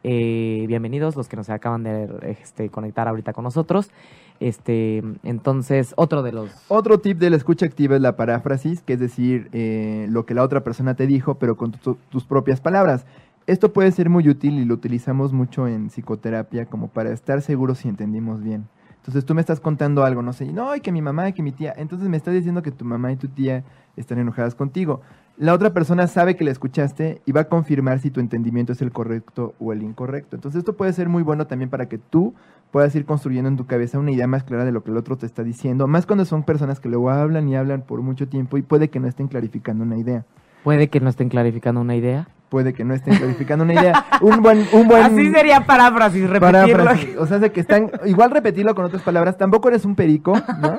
[0.04, 3.90] eh, bienvenidos los que nos acaban de este, conectar ahorita con nosotros.
[4.40, 6.50] Este, entonces, otro de los...
[6.68, 10.34] Otro tip de la escucha activa es la paráfrasis, que es decir, eh, lo que
[10.34, 13.04] la otra persona te dijo, pero con tu- tus propias palabras.
[13.48, 17.78] Esto puede ser muy útil y lo utilizamos mucho en psicoterapia como para estar seguros
[17.78, 18.68] si entendimos bien.
[18.96, 21.32] Entonces tú me estás contando algo, no sé, y no, y que mi mamá y
[21.32, 23.64] que mi tía, entonces me estás diciendo que tu mamá y tu tía
[23.96, 25.00] están enojadas contigo.
[25.38, 28.82] La otra persona sabe que la escuchaste y va a confirmar si tu entendimiento es
[28.82, 30.36] el correcto o el incorrecto.
[30.36, 32.34] Entonces esto puede ser muy bueno también para que tú
[32.70, 35.16] puedas ir construyendo en tu cabeza una idea más clara de lo que el otro
[35.16, 38.58] te está diciendo, más cuando son personas que luego hablan y hablan por mucho tiempo
[38.58, 40.26] y puede que no estén clarificando una idea.
[40.64, 42.28] Puede que no estén clarificando una idea.
[42.48, 44.06] Puede que no estén clarificando una idea.
[44.22, 46.76] Un buen, un buen Así sería paráfrasis, repetirlo.
[46.78, 47.16] paráfrasis.
[47.18, 50.78] O sea, de que están, igual repetirlo con otras palabras, tampoco eres un perico, ¿no?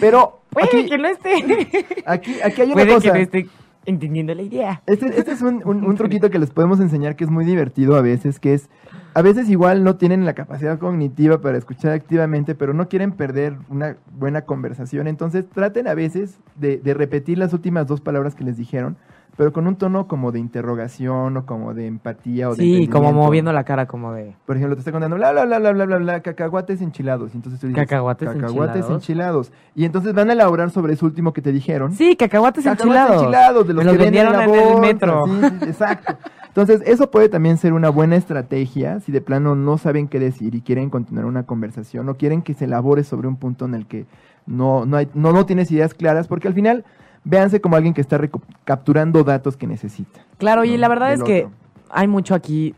[0.00, 1.94] Pero Puede aquí, que no esté.
[2.06, 3.12] aquí, aquí hay una Puede cosa.
[3.12, 3.46] que no esté
[3.84, 4.82] entendiendo la idea.
[4.86, 7.96] Este, este es un, un- un truquito que les podemos enseñar que es muy divertido
[7.96, 8.68] a veces, que es,
[9.14, 13.56] a veces igual no tienen la capacidad cognitiva para escuchar activamente, pero no quieren perder
[13.68, 15.06] una buena conversación.
[15.08, 18.96] Entonces traten a veces de, de repetir las últimas dos palabras que les dijeron,
[19.36, 23.12] pero con un tono como de interrogación o como de empatía o de Sí, como
[23.12, 24.34] moviendo la cara como de...
[24.46, 27.32] Por ejemplo, te está contando bla, bla, bla, bla, bla, bla, bla, cacahuates enchilados.
[27.32, 28.90] Y entonces tú dices, Cacahuates enchilados.
[28.90, 29.52] enchilados.
[29.74, 31.92] Y entonces van a elaborar sobre eso último que te dijeron.
[31.94, 33.22] Sí, cacahuates Cacahuates enchilados.
[33.22, 35.24] enchilados, de los Me los que vendieron en el metro.
[35.26, 36.16] sí, sí, exacto.
[36.48, 40.54] Entonces, eso puede también ser una buena estrategia si de plano no saben qué decir
[40.54, 43.86] y quieren continuar una conversación o quieren que se elabore sobre un punto en el
[43.86, 44.04] que
[44.44, 46.84] no, no, hay, no, no tienes ideas claras, porque al final,
[47.24, 48.18] véanse como alguien que está
[48.64, 50.20] capturando datos que necesita.
[50.38, 51.48] Claro, y la verdad es que
[51.90, 52.74] hay mucho aquí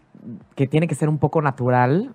[0.55, 2.15] que tiene que ser un poco natural.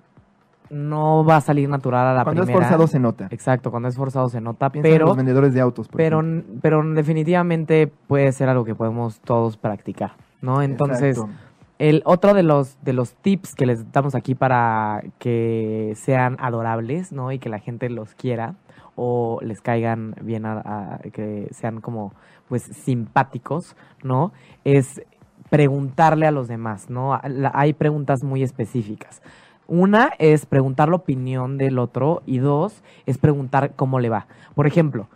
[0.69, 2.59] No va a salir natural a la Cuando primera.
[2.63, 3.27] es forzado se nota.
[3.31, 5.87] Exacto, cuando es forzado se nota, Piensa en pero los vendedores de autos.
[5.87, 6.59] por pero ejemplo.
[6.61, 10.11] pero definitivamente puede ser algo que podemos todos practicar,
[10.41, 10.61] ¿no?
[10.61, 11.33] Entonces, Exacto.
[11.79, 17.11] el otro de los de los tips que les damos aquí para que sean adorables,
[17.11, 17.31] ¿no?
[17.31, 18.53] Y que la gente los quiera
[19.01, 22.11] o les caigan bien a, que sean como
[22.49, 24.33] pues simpáticos, ¿no?
[24.65, 25.01] Es
[25.49, 27.17] preguntarle a los demás, ¿no?
[27.53, 29.21] Hay preguntas muy específicas.
[29.67, 34.27] Una es preguntar la opinión del otro y dos es preguntar cómo le va.
[34.53, 35.07] Por ejemplo,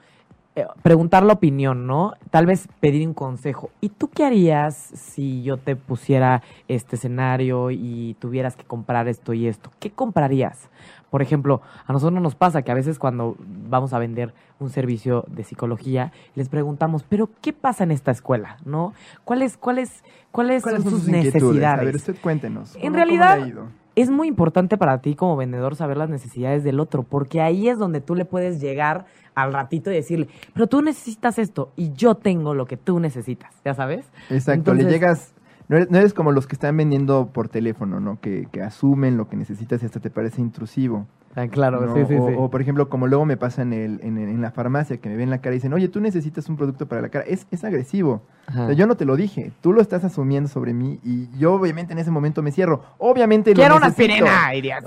[0.55, 2.13] eh, preguntar la opinión, ¿no?
[2.29, 3.71] Tal vez pedir un consejo.
[3.81, 9.33] ¿Y tú qué harías si yo te pusiera este escenario y tuvieras que comprar esto
[9.33, 9.71] y esto?
[9.79, 10.69] ¿Qué comprarías?
[11.13, 13.35] Por ejemplo, a nosotros nos pasa que a veces cuando
[13.69, 18.57] vamos a vender un servicio de psicología, les preguntamos, pero ¿qué pasa en esta escuela?
[18.65, 18.95] ¿No?
[19.23, 21.81] ¿Cuáles, cuáles, cuáles, ¿Cuáles son sus necesidades?
[21.81, 22.73] A ver, usted cuéntenos.
[22.77, 23.47] En ¿Cómo- realidad-
[23.95, 27.77] es muy importante para ti como vendedor saber las necesidades del otro, porque ahí es
[27.77, 32.15] donde tú le puedes llegar al ratito y decirle, pero tú necesitas esto y yo
[32.15, 34.03] tengo lo que tú necesitas, ¿ya sabes?
[34.31, 35.33] Exacto, Entonces- le llegas,
[35.73, 38.19] no eres, no eres como los que están vendiendo por teléfono, ¿no?
[38.21, 41.07] Que, que asumen lo que necesitas y hasta te parece intrusivo.
[41.35, 41.95] Ah, claro, ¿no?
[41.95, 42.35] sí, sí, o, sí.
[42.37, 45.15] o, por ejemplo, como luego me pasa en, el, en, en la farmacia, que me
[45.15, 47.25] ven la cara y dicen, oye, tú necesitas un producto para la cara.
[47.27, 48.21] Es, es agresivo.
[48.45, 48.65] Ajá.
[48.65, 51.53] O sea, yo no te lo dije, tú lo estás asumiendo sobre mí y yo
[51.53, 52.83] obviamente en ese momento me cierro.
[52.99, 54.25] Obviamente Quiero lo una necesito.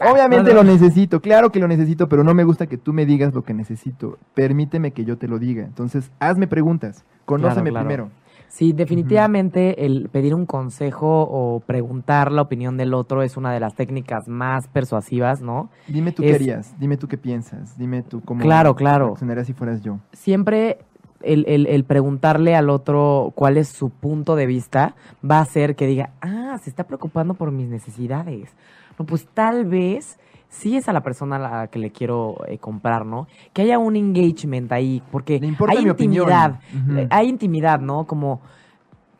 [0.08, 0.62] Obviamente No, no.
[0.62, 3.42] lo necesito, claro que lo necesito, pero no me gusta que tú me digas lo
[3.42, 4.16] que necesito.
[4.34, 5.64] Permíteme que yo te lo diga.
[5.64, 7.88] Entonces, hazme preguntas, conóceme claro.
[7.88, 8.10] primero.
[8.48, 13.60] Sí, definitivamente el pedir un consejo o preguntar la opinión del otro es una de
[13.60, 15.68] las técnicas más persuasivas, ¿no?
[15.86, 19.06] Dime tú Es- qué harías, dime tú qué piensas, dime tú cómo Claro, claro.
[19.08, 19.98] reaccionarías si fueras yo.
[20.12, 20.78] Siempre
[21.22, 24.94] el, el- el preguntarle al otro cuál es su punto de vista
[25.28, 28.50] va a hacer que diga, ah, se está preocupando por mis necesidades.
[28.98, 32.58] No, pues tal vez sí es a la persona a la que le quiero eh,
[32.58, 33.26] comprar, ¿no?
[33.52, 36.60] Que haya un engagement ahí, porque Le hay mi intimidad,
[36.96, 38.06] eh, hay intimidad, ¿no?
[38.06, 38.40] Como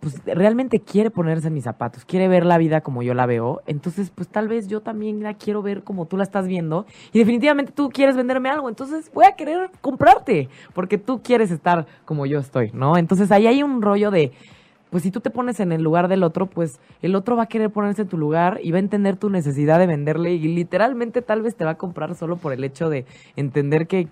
[0.01, 3.63] pues realmente quiere ponerse en mis zapatos, quiere ver la vida como yo la veo,
[3.67, 7.19] entonces pues tal vez yo también la quiero ver como tú la estás viendo y
[7.19, 12.27] definitivamente tú quieres venderme algo, entonces voy a querer comprarte porque tú quieres estar como
[12.27, 12.97] yo estoy, ¿no?
[12.97, 14.33] Entonces ahí hay un rollo de
[14.91, 17.47] pues si tú te pones en el lugar del otro, pues el otro va a
[17.47, 21.23] querer ponerse en tu lugar y va a entender tu necesidad de venderle y literalmente
[21.23, 23.05] tal vez te va a comprar solo por el hecho de
[23.37, 24.09] entender que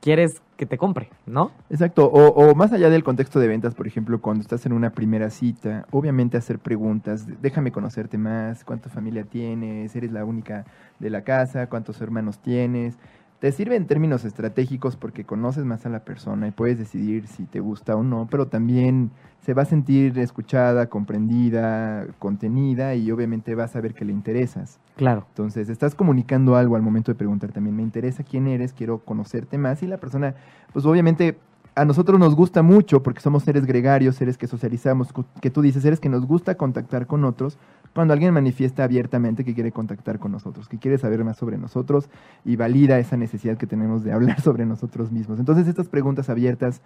[0.00, 1.52] quieres que te compre, ¿no?
[1.70, 4.90] Exacto, o, o más allá del contexto de ventas, por ejemplo, cuando estás en una
[4.90, 10.64] primera cita, obviamente hacer preguntas, déjame conocerte más, cuánta familia tienes, eres la única
[10.98, 12.96] de la casa, cuántos hermanos tienes.
[13.42, 17.42] Te sirve en términos estratégicos porque conoces más a la persona y puedes decidir si
[17.42, 19.10] te gusta o no, pero también
[19.44, 24.78] se va a sentir escuchada, comprendida, contenida y obviamente vas a ver que le interesas.
[24.94, 25.26] Claro.
[25.30, 29.58] Entonces, estás comunicando algo al momento de preguntar también, me interesa quién eres, quiero conocerte
[29.58, 30.36] más y la persona,
[30.72, 31.36] pues obviamente
[31.74, 35.08] a nosotros nos gusta mucho porque somos seres gregarios, seres que socializamos,
[35.40, 37.58] que tú dices, seres que nos gusta contactar con otros,
[37.94, 42.08] cuando alguien manifiesta abiertamente que quiere contactar con nosotros, que quiere saber más sobre nosotros
[42.44, 45.38] y valida esa necesidad que tenemos de hablar sobre nosotros mismos.
[45.38, 46.80] Entonces, estas preguntas abiertas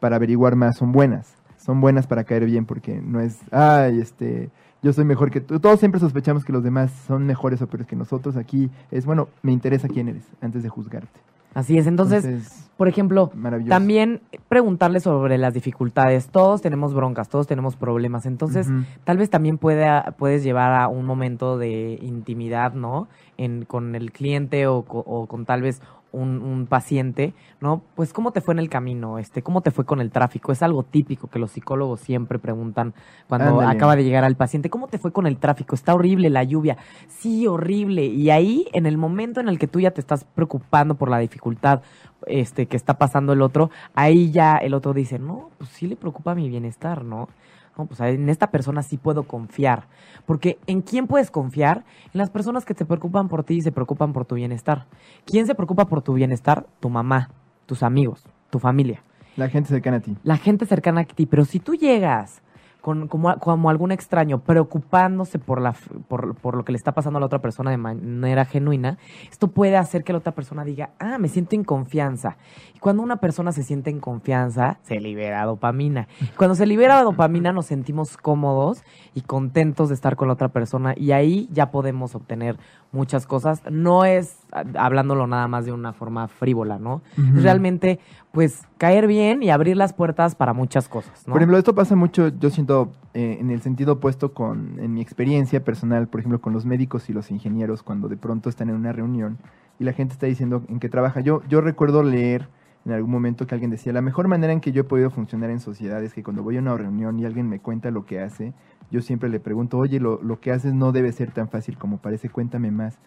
[0.00, 4.50] para averiguar más son buenas, son buenas para caer bien porque no es, ay, este,
[4.82, 5.60] yo soy mejor que tú.
[5.60, 8.36] Todos siempre sospechamos que los demás son mejores o peores que nosotros.
[8.36, 11.20] Aquí es, bueno, me interesa quién eres antes de juzgarte.
[11.54, 11.86] Así es.
[11.86, 13.30] Entonces, por ejemplo,
[13.68, 16.28] también preguntarle sobre las dificultades.
[16.28, 18.24] Todos tenemos broncas, todos tenemos problemas.
[18.24, 18.68] Entonces,
[19.04, 23.08] tal vez también pueda, puedes llevar a un momento de intimidad, ¿no?
[23.36, 27.82] En, con el cliente o, o con tal vez un, un paciente, ¿no?
[27.94, 29.18] Pues, ¿cómo te fue en el camino?
[29.18, 30.52] Este, ¿Cómo te fue con el tráfico?
[30.52, 32.94] Es algo típico que los psicólogos siempre preguntan
[33.28, 33.76] cuando Ándale.
[33.76, 34.70] acaba de llegar al paciente.
[34.70, 35.74] ¿Cómo te fue con el tráfico?
[35.74, 36.76] Está horrible la lluvia.
[37.08, 38.06] Sí, horrible.
[38.06, 41.18] Y ahí, en el momento en el que tú ya te estás preocupando por la
[41.18, 41.82] dificultad
[42.26, 45.96] este, que está pasando el otro, ahí ya el otro dice, no, pues sí le
[45.96, 47.28] preocupa mi bienestar, ¿no?
[47.80, 49.88] No, pues en esta persona sí puedo confiar.
[50.26, 51.84] Porque ¿en quién puedes confiar?
[52.12, 54.86] En las personas que te preocupan por ti y se preocupan por tu bienestar.
[55.24, 56.66] ¿Quién se preocupa por tu bienestar?
[56.80, 57.30] Tu mamá,
[57.64, 59.02] tus amigos, tu familia
[59.36, 60.14] La gente cercana a ti.
[60.22, 61.24] la gente cercana a ti.
[61.24, 62.42] Pero si tú llegas
[62.80, 65.74] con, como, como algún extraño preocupándose por, la,
[66.08, 68.98] por, por lo que le está pasando a la otra persona de manera genuina,
[69.30, 72.36] esto puede hacer que la otra persona diga, ah, me siento en confianza.
[72.74, 76.08] Y cuando una persona se siente en confianza, se libera dopamina.
[76.20, 78.82] Y Cuando se libera dopamina nos sentimos cómodos
[79.14, 82.56] y contentos de estar con la otra persona y ahí ya podemos obtener
[82.92, 83.62] muchas cosas.
[83.70, 84.36] No es
[84.76, 87.02] hablándolo nada más de una forma frívola, ¿no?
[87.16, 87.38] Ujú.
[87.38, 88.00] Es realmente
[88.32, 91.32] pues caer bien y abrir las puertas para muchas cosas, ¿no?
[91.32, 92.69] Por ejemplo, esto pasa mucho, yo siento,
[93.14, 97.10] eh, en el sentido opuesto con, en mi experiencia personal, por ejemplo, con los médicos
[97.10, 99.38] y los ingenieros, cuando de pronto están en una reunión
[99.78, 101.20] y la gente está diciendo en qué trabaja.
[101.20, 102.48] Yo, yo recuerdo leer
[102.84, 105.50] en algún momento que alguien decía, la mejor manera en que yo he podido funcionar
[105.50, 108.20] en sociedad es que cuando voy a una reunión y alguien me cuenta lo que
[108.20, 108.54] hace,
[108.90, 111.98] yo siempre le pregunto, oye, lo, lo que haces no debe ser tan fácil como
[111.98, 112.98] parece, cuéntame más.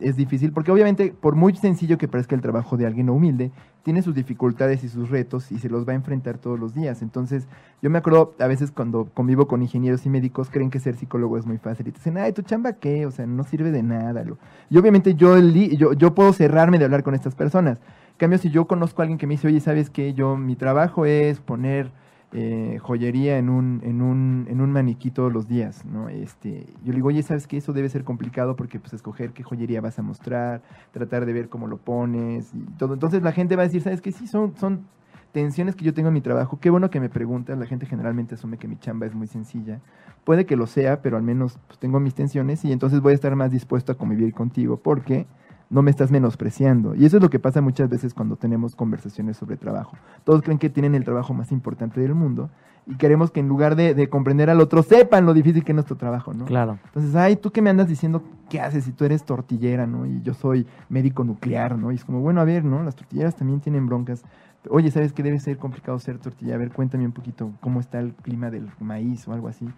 [0.00, 3.50] Es difícil, porque obviamente, por muy sencillo que parezca el trabajo de alguien humilde,
[3.82, 7.02] tiene sus dificultades y sus retos y se los va a enfrentar todos los días.
[7.02, 7.48] Entonces,
[7.82, 11.36] yo me acuerdo a veces cuando convivo con ingenieros y médicos, creen que ser psicólogo
[11.36, 13.06] es muy fácil y te dicen, ay, ¿tu chamba qué?
[13.06, 14.24] O sea, no sirve de nada.
[14.70, 17.78] Y obviamente yo, yo, yo puedo cerrarme de hablar con estas personas.
[17.78, 20.14] En cambio, si yo conozco a alguien que me dice, oye, ¿sabes qué?
[20.14, 21.90] Yo, mi trabajo es poner
[22.32, 26.08] eh, joyería en un, en, un, en un maniquí todos los días, ¿no?
[26.08, 27.56] Este, yo le digo, oye, ¿sabes qué?
[27.56, 30.62] Eso debe ser complicado porque, pues, escoger qué joyería vas a mostrar,
[30.92, 32.94] tratar de ver cómo lo pones y todo.
[32.94, 34.12] Entonces la gente va a decir, ¿sabes qué?
[34.12, 34.86] Sí, son, son
[35.32, 36.58] tensiones que yo tengo en mi trabajo.
[36.60, 37.58] Qué bueno que me preguntas.
[37.58, 39.80] La gente generalmente asume que mi chamba es muy sencilla.
[40.24, 43.14] Puede que lo sea, pero al menos pues, tengo mis tensiones y entonces voy a
[43.14, 45.26] estar más dispuesto a convivir contigo porque
[45.70, 46.94] no me estás menospreciando.
[46.94, 49.96] Y eso es lo que pasa muchas veces cuando tenemos conversaciones sobre trabajo.
[50.24, 52.50] Todos creen que tienen el trabajo más importante del mundo
[52.86, 55.74] y queremos que en lugar de, de comprender al otro, sepan lo difícil que es
[55.74, 56.46] nuestro trabajo, ¿no?
[56.46, 56.78] Claro.
[56.86, 60.06] Entonces, ay, tú que me andas diciendo qué haces si tú eres tortillera, ¿no?
[60.06, 61.92] Y yo soy médico nuclear, ¿no?
[61.92, 62.82] Y es como, bueno, a ver, ¿no?
[62.82, 64.22] Las tortilleras también tienen broncas.
[64.70, 66.54] Oye, ¿sabes que debe ser complicado ser tortilla?
[66.54, 69.68] A ver, cuéntame un poquito cómo está el clima del maíz o algo así.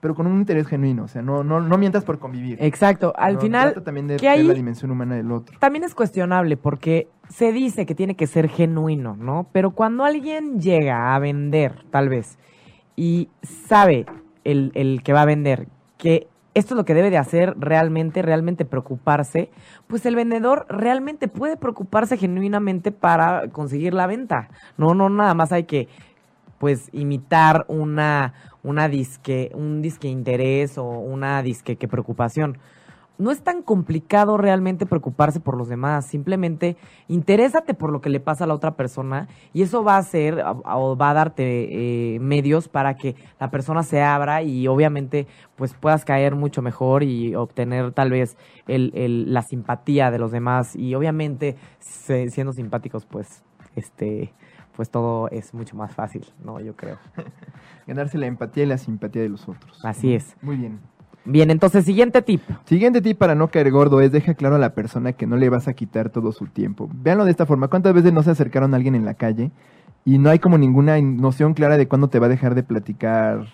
[0.00, 2.58] Pero con un interés genuino, o sea, no, no, no mientas por convivir.
[2.60, 3.12] Exacto.
[3.16, 4.46] Al No, final, trata también de ¿qué ver hay?
[4.46, 5.58] la dimensión humana del otro.
[5.58, 9.48] también es cuestionable porque se dice que tiene que ser genuino, ¿no?
[9.52, 12.38] Pero cuando alguien llega a vender, tal vez,
[12.94, 14.06] y sabe
[14.44, 15.66] el, el que va a vender
[15.98, 19.50] que esto es lo que debe de hacer realmente, realmente preocuparse,
[19.88, 24.48] pues el vendedor realmente puede preocuparse genuinamente para conseguir la venta.
[24.78, 25.88] No, no, nada más hay que
[26.58, 32.58] pues imitar una, una disque, un disque interés o una disque que preocupación.
[33.18, 36.76] No es tan complicado realmente preocuparse por los demás, simplemente
[37.08, 40.02] interésate por lo que le pasa a la otra persona y eso va a
[40.66, 45.26] a- o va a darte eh, medios para que la persona se abra y obviamente
[45.56, 48.36] pues puedas caer mucho mejor y obtener tal vez
[48.68, 53.42] el, el- la simpatía de los demás y obviamente se- siendo simpáticos pues
[53.76, 54.34] este
[54.76, 56.60] pues todo es mucho más fácil, ¿no?
[56.60, 56.98] Yo creo.
[57.86, 59.84] Ganarse la empatía y la simpatía de los otros.
[59.84, 60.36] Así es.
[60.42, 60.78] Muy bien.
[61.24, 62.42] Bien, entonces siguiente tip.
[62.66, 65.48] Siguiente tip para no caer gordo es deja claro a la persona que no le
[65.48, 66.88] vas a quitar todo su tiempo.
[66.92, 67.66] Véanlo de esta forma.
[67.68, 69.50] ¿Cuántas veces no se acercaron a alguien en la calle
[70.04, 72.62] y no hay como ninguna in- noción clara de cuándo te va a dejar de
[72.62, 73.46] platicar,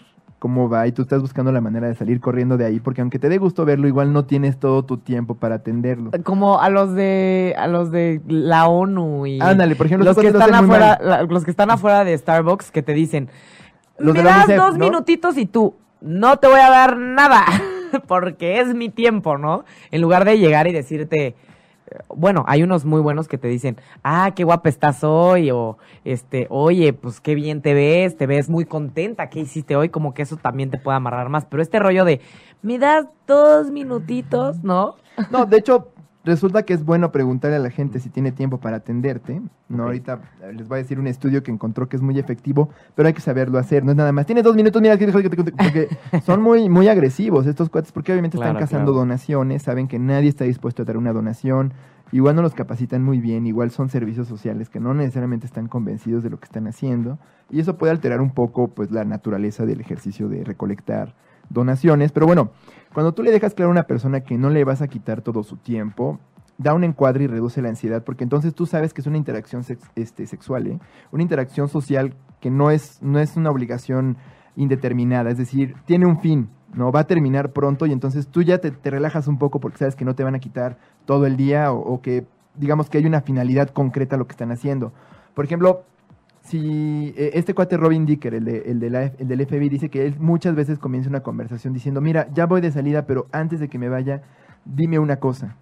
[0.42, 3.20] cómo va y tú estás buscando la manera de salir corriendo de ahí porque aunque
[3.20, 6.10] te dé gusto verlo, igual no tienes todo tu tiempo para atenderlo.
[6.24, 10.26] Como a los de a los de la ONU y Ándale, por ejemplo, los que
[10.26, 13.28] están afuera, la- los que están afuera de Starbucks que te dicen,
[13.98, 14.84] Los me das UNICEF, dos ¿no?
[14.86, 17.44] minutitos y tú no te voy a dar nada
[18.08, 19.64] porque es mi tiempo, ¿no?
[19.92, 21.36] En lugar de llegar y decirte
[22.08, 26.46] bueno, hay unos muy buenos que te dicen, ah, qué guapa estás hoy, o este,
[26.50, 29.88] oye, pues qué bien te ves, te ves muy contenta, ¿qué hiciste hoy?
[29.88, 31.44] Como que eso también te puede amarrar más.
[31.44, 32.20] Pero este rollo de,
[32.62, 34.96] me das dos minutitos, ¿no?
[35.30, 35.91] No, de hecho,
[36.24, 39.42] resulta que es bueno preguntarle a la gente si tiene tiempo para atenderte.
[39.68, 42.70] No, ahorita eh, les voy a decir un estudio que encontró que es muy efectivo,
[42.94, 43.84] pero hay que saberlo hacer.
[43.84, 44.26] No es nada más.
[44.26, 45.88] Tienes dos minutos, mira, porque
[46.24, 49.00] son muy, muy agresivos estos cuates, porque obviamente están cazando claro.
[49.00, 51.72] donaciones, saben que nadie está dispuesto a dar una donación.
[52.12, 56.22] Igual no los capacitan muy bien, igual son servicios sociales que no necesariamente están convencidos
[56.22, 57.18] de lo que están haciendo.
[57.50, 61.14] Y eso puede alterar un poco pues la naturaleza del ejercicio de recolectar
[61.52, 62.12] donaciones.
[62.12, 62.50] Pero bueno,
[62.92, 65.42] cuando tú le dejas claro a una persona que no le vas a quitar todo
[65.42, 66.18] su tiempo,
[66.58, 69.64] da un encuadre y reduce la ansiedad, porque entonces tú sabes que es una interacción
[69.94, 70.78] este, sexual, ¿eh?
[71.10, 74.16] una interacción social que no es, no es una obligación
[74.54, 76.92] indeterminada, es decir, tiene un fin, ¿no?
[76.92, 79.96] Va a terminar pronto y entonces tú ya te, te relajas un poco porque sabes
[79.96, 83.06] que no te van a quitar todo el día o, o que digamos que hay
[83.06, 84.92] una finalidad concreta a lo que están haciendo.
[85.34, 85.84] Por ejemplo,
[86.42, 90.16] si eh, este cuate Robin Dicker, el, de, el, el del FBI, dice que él
[90.18, 93.78] muchas veces comienza una conversación diciendo, mira, ya voy de salida, pero antes de que
[93.78, 94.22] me vaya,
[94.64, 95.56] dime una cosa.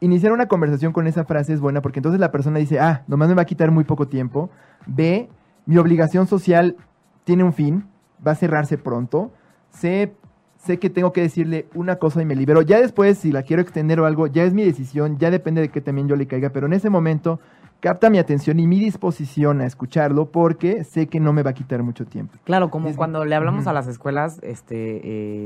[0.00, 3.28] Iniciar una conversación con esa frase es buena porque entonces la persona dice, ah, nomás
[3.28, 4.50] me va a quitar muy poco tiempo.
[4.86, 5.28] B,
[5.66, 6.76] mi obligación social
[7.24, 7.84] tiene un fin,
[8.26, 9.32] va a cerrarse pronto.
[9.70, 10.14] C,
[10.56, 12.62] sé que tengo que decirle una cosa y me libero.
[12.62, 15.68] Ya después, si la quiero extender o algo, ya es mi decisión, ya depende de
[15.68, 17.38] que también yo le caiga, pero en ese momento
[17.80, 21.54] capta mi atención y mi disposición a escucharlo porque sé que no me va a
[21.54, 22.38] quitar mucho tiempo.
[22.44, 25.00] Claro, como Es- cuando le hablamos a las escuelas, este,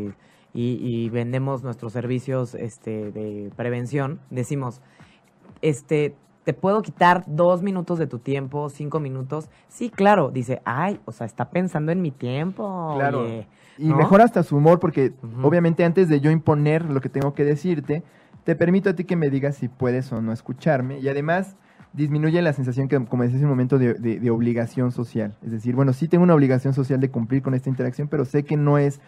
[0.07, 0.13] eh,
[0.55, 4.81] y, y vendemos nuestros servicios, este, de prevención, decimos,
[5.63, 6.15] este,
[6.45, 9.51] te puedo quitar dos minutos de tu tiempo, cinco minutos.
[9.69, 12.93] Sí, claro, dice, ay, o sea, está pensando en mi tiempo.
[12.95, 13.23] Claro.
[13.25, 13.47] oye".
[13.77, 13.97] Y ¿No?
[13.97, 15.13] mejora hasta su humor porque
[15.43, 18.03] obviamente antes de yo imponer lo que tengo que decirte,
[18.45, 21.57] te permito a ti que me digas si puedes o no escucharme y además
[21.93, 25.35] disminuye la sensación que, como decía hace un momento, de, de- de obligación social.
[25.43, 28.45] Es decir, bueno, sí tengo una obligación social de cumplir con esta interacción, pero sé
[28.45, 29.01] que no es,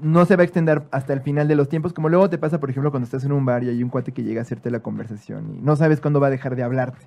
[0.00, 2.60] no se va a extender hasta el final de los tiempos, como luego te pasa,
[2.60, 4.70] por ejemplo, cuando estás en un bar y hay un cuate que llega a hacerte
[4.70, 7.06] la conversación y no sabes cuándo va a dejar de hablarte.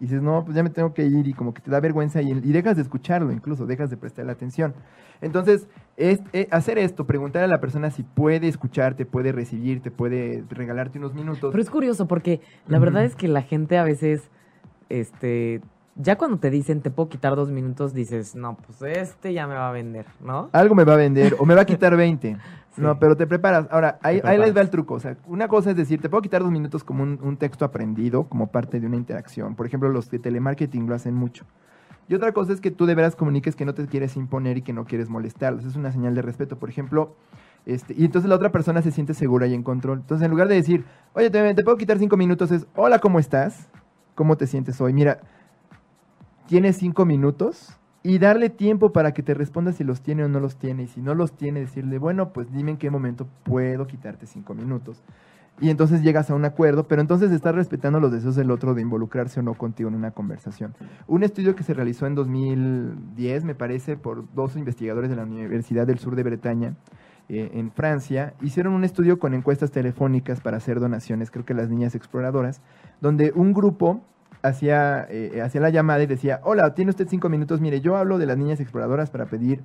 [0.00, 2.20] Y dices, no, pues ya me tengo que ir y como que te da vergüenza
[2.20, 4.74] y, y dejas de escucharlo, incluso dejas de prestarle atención.
[5.20, 10.42] Entonces, es, eh, hacer esto, preguntar a la persona si puede escucharte, puede recibirte, puede
[10.50, 11.52] regalarte unos minutos.
[11.52, 14.30] Pero es curioso porque la verdad es que la gente a veces,
[15.00, 15.60] este,
[15.96, 19.54] ya cuando te dicen te puedo quitar dos minutos, dices, no, pues este ya me
[19.54, 20.50] va a vender, ¿no?
[20.52, 22.36] Algo me va a vender o me va a quitar 20.
[22.74, 22.82] Sí.
[22.82, 23.68] No, pero te preparas.
[23.70, 24.94] Ahora, ahí, ahí les va el truco.
[24.94, 27.64] O sea, una cosa es decir, te puedo quitar dos minutos como un, un texto
[27.64, 29.54] aprendido, como parte de una interacción.
[29.54, 31.44] Por ejemplo, los de telemarketing lo hacen mucho.
[32.08, 34.62] Y otra cosa es que tú de veras comuniques que no te quieres imponer y
[34.62, 35.64] que no quieres molestarlos.
[35.64, 36.58] Es una señal de respeto.
[36.58, 37.14] Por ejemplo,
[37.64, 40.00] Este, y entonces la otra persona se siente segura y en control.
[40.00, 40.84] Entonces, en lugar de decir,
[41.14, 43.70] oye, te, te puedo quitar cinco minutos, es, hola, ¿cómo estás?
[44.14, 44.92] ¿Cómo te sientes hoy?
[44.92, 45.20] Mira,
[46.46, 50.38] tienes cinco minutos y darle tiempo para que te responda si los tiene o no
[50.38, 50.84] los tiene.
[50.84, 54.54] Y si no los tiene, decirle, bueno, pues dime en qué momento puedo quitarte cinco
[54.54, 55.02] minutos.
[55.60, 58.82] Y entonces llegas a un acuerdo, pero entonces estás respetando los deseos del otro de
[58.82, 60.74] involucrarse o no contigo en una conversación.
[61.06, 65.86] Un estudio que se realizó en 2010, me parece, por dos investigadores de la Universidad
[65.86, 66.74] del Sur de Bretaña,
[67.28, 71.70] eh, en Francia, hicieron un estudio con encuestas telefónicas para hacer donaciones, creo que las
[71.70, 72.60] niñas exploradoras,
[73.00, 74.02] donde un grupo
[74.42, 78.18] hacía, eh, hacía la llamada y decía, hola, tiene usted cinco minutos, mire, yo hablo
[78.18, 79.62] de las niñas exploradoras para pedir,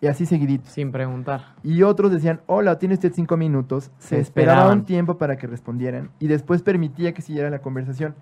[0.00, 0.70] y así seguidito.
[0.70, 1.54] Sin preguntar.
[1.62, 5.46] Y otros decían, hola, tiene usted cinco minutos, se, Se esperaba un tiempo para que
[5.46, 8.14] respondieran y después permitía que siguiera la conversación.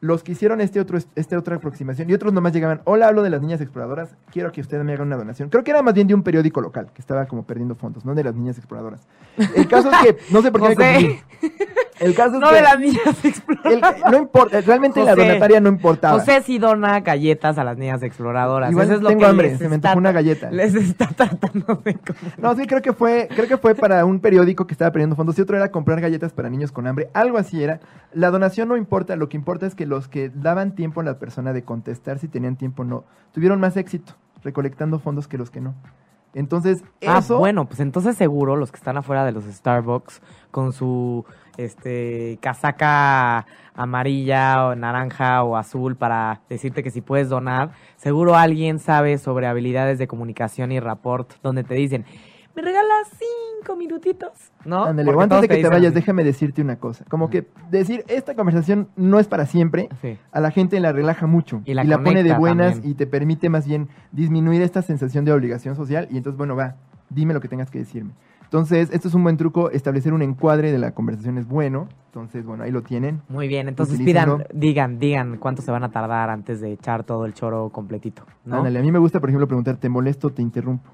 [0.00, 3.30] Los que hicieron este otro, esta otra aproximación y otros nomás llegaban, hola, hablo de
[3.30, 5.48] las niñas exploradoras, quiero que usted me haga una donación.
[5.48, 8.14] Creo que era más bien de un periódico local que estaba como perdiendo fondos, no
[8.14, 9.06] de las niñas exploradoras.
[9.54, 11.24] El caso es que, no sé por qué me José.
[11.40, 11.64] confundí.
[11.98, 14.00] El caso es No que de las niñas el- exploradoras.
[14.10, 16.18] no importa, realmente la donataria no importaba.
[16.18, 18.70] José sí dona galletas a las niñas exploradoras.
[18.70, 20.50] Igual Eso es lo tengo que hambre, les se me antojó una galleta.
[20.50, 22.38] Les está tratando de comer.
[22.38, 25.38] No, sí, creo que fue, creo que fue para un periódico que estaba perdiendo fondos
[25.38, 27.08] y otro era comprar galletas para niños con hambre.
[27.14, 27.80] Algo así era.
[28.12, 31.18] La donación no importa, lo que importa es que los que daban tiempo a la
[31.18, 35.50] persona de contestar si tenían tiempo o no, tuvieron más éxito recolectando fondos que los
[35.50, 35.74] que no.
[36.34, 40.20] Entonces, Ah, eso bueno, pues entonces seguro los que están afuera de los Starbucks
[40.50, 41.24] con su
[41.56, 48.78] este casaca amarilla o naranja o azul para decirte que si puedes donar, seguro alguien
[48.78, 52.04] sabe sobre habilidades de comunicación y rapport donde te dicen,
[52.54, 54.30] "¿Me regalas cinco minutitos?"
[54.64, 54.84] ¿No?
[54.84, 55.94] Ándale, antes de que te vayas, así.
[55.96, 57.04] déjame decirte una cosa.
[57.08, 60.16] Como que decir, esta conversación no es para siempre, Sí.
[60.32, 62.92] a la gente la relaja mucho Y la pone de buenas también.
[62.92, 66.76] y te permite más bien disminuir esta sensación de obligación social y entonces, bueno, va,
[67.10, 68.12] dime lo que tengas que decirme.
[68.46, 72.46] Entonces, esto es un buen truco, establecer un encuadre de la conversación es bueno, entonces,
[72.46, 73.20] bueno, ahí lo tienen.
[73.28, 74.38] Muy bien, entonces Utilícenlo.
[74.38, 78.22] pidan, digan, digan cuánto se van a tardar antes de echar todo el choro completito,
[78.44, 78.56] ¿no?
[78.56, 80.88] Ándale, a mí me gusta, por ejemplo, preguntar, ¿te molesto te interrumpo?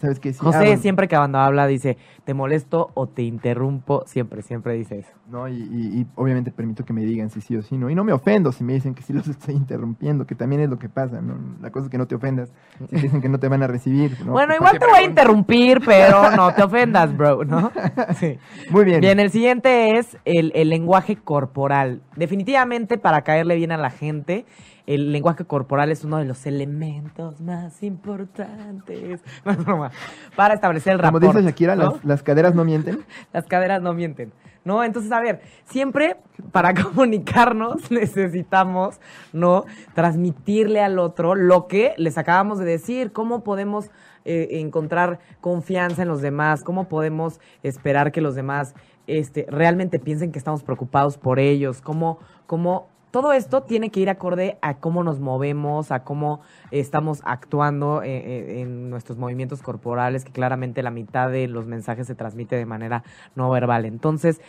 [0.00, 0.32] ¿Sabes qué?
[0.32, 4.42] Sí, José ah, bueno, siempre que cuando habla dice, te molesto o te interrumpo, siempre,
[4.42, 5.10] siempre dice eso.
[5.30, 7.88] No, y, y- y obviamente permito que me digan si sí o si no.
[7.88, 10.68] Y no me ofendo si me dicen que sí los estoy interrumpiendo, que también es
[10.68, 11.36] lo que pasa, ¿no?
[11.62, 12.52] La cosa es que no te ofendas.
[12.78, 14.18] Si te dicen que no te van a recibir.
[14.24, 14.32] ¿no?
[14.32, 17.70] bueno, Pues, igual ¿para te voy a interrumpir, pero no te ofendas, bro, ¿no?
[18.18, 18.38] Sí.
[18.70, 19.00] Muy bien.
[19.00, 22.02] Bien, el siguiente es el, el lenguaje corporal.
[22.16, 24.44] Definitivamente, para caerle bien a la gente,
[24.86, 29.20] el lenguaje corporal es uno de los elementos más importantes.
[30.36, 31.36] Para establecer el Como rapport.
[31.36, 31.92] dice Shakira, ¿no?
[31.92, 33.04] las, las caderas no mienten.
[33.32, 34.32] Las caderas no mienten.
[34.64, 34.82] ¿No?
[34.82, 36.16] Entonces, a ver, siempre
[36.50, 39.00] para comunicarnos necesitamos,
[39.32, 39.64] ¿no?
[39.94, 43.12] Transmitirle al otro lo que les acabamos de decir.
[43.12, 43.90] ¿Cómo podemos
[44.24, 46.64] eh, encontrar confianza en los demás?
[46.64, 48.74] ¿Cómo podemos esperar que los demás
[49.06, 51.80] este, realmente piensen que estamos preocupados por ellos?
[51.80, 57.22] ¿Cómo, cómo todo esto tiene que ir acorde a cómo nos movemos, a cómo estamos
[57.24, 62.14] actuando eh, eh, en nuestros movimientos corporales, que claramente la mitad de los mensajes se
[62.14, 63.04] transmite de manera
[63.34, 63.86] no verbal.
[63.86, 64.42] Entonces,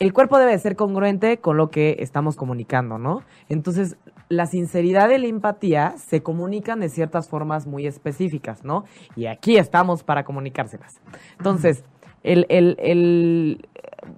[0.00, 3.20] el cuerpo debe de ser congruente con lo que estamos comunicando, ¿no?
[3.48, 3.96] Entonces,
[4.28, 8.82] la sinceridad y la empatía se comunican de ciertas formas muy específicas, ¿no?
[9.14, 11.00] Y aquí estamos para comunicárselas.
[11.38, 11.84] Entonces,
[12.24, 13.68] el, el, el,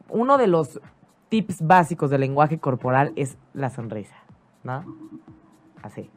[0.08, 0.80] uno de los
[1.28, 4.16] tips básicos del lenguaje corporal es la sonrisa,
[4.62, 4.84] ¿no?
[5.82, 6.10] Así.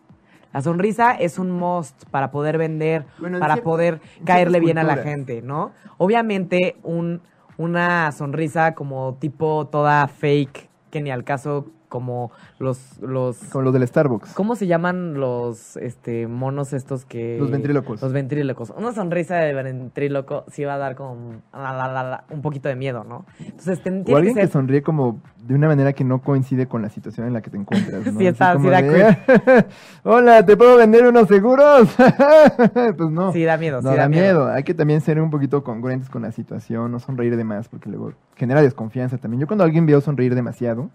[0.54, 4.98] La sonrisa es un must para poder vender, Bueno, para poder caerle bien a la
[4.98, 5.72] gente, ¿no?
[5.98, 7.22] Obviamente un,
[7.58, 13.74] una sonrisa como tipo toda fake, que ni al caso como los, los Como los
[13.74, 14.34] del Starbucks.
[14.34, 18.02] ¿Cómo se llaman los este monos estos que Los ventrílocos.
[18.02, 18.70] Los ventrílocos.
[18.78, 22.70] Una sonrisa de ventríloco sí va a dar como la, la, la, la, un poquito
[22.70, 23.26] de miedo, ¿no?
[23.40, 26.66] Entonces O tiene que alguien que, ser sonríe como de una manera que no coincide
[26.66, 28.06] con la situación en la que te encuentras.
[28.06, 28.12] ¿no?
[28.20, 29.66] Sí, está- sí da de,
[30.04, 31.90] Hola, ¿te puedo vender unos seguros?
[32.98, 33.34] pues no.
[33.34, 34.40] Sí, da miedo, No, sí da da miedo.
[34.46, 34.48] miedo.
[34.54, 37.90] Hay que también ser un poquito congruentes con la situación, no sonreír de más, porque
[37.90, 39.42] luego genera desconfianza también.
[39.42, 40.90] Yo cuando alguien veo sonreír demasiado,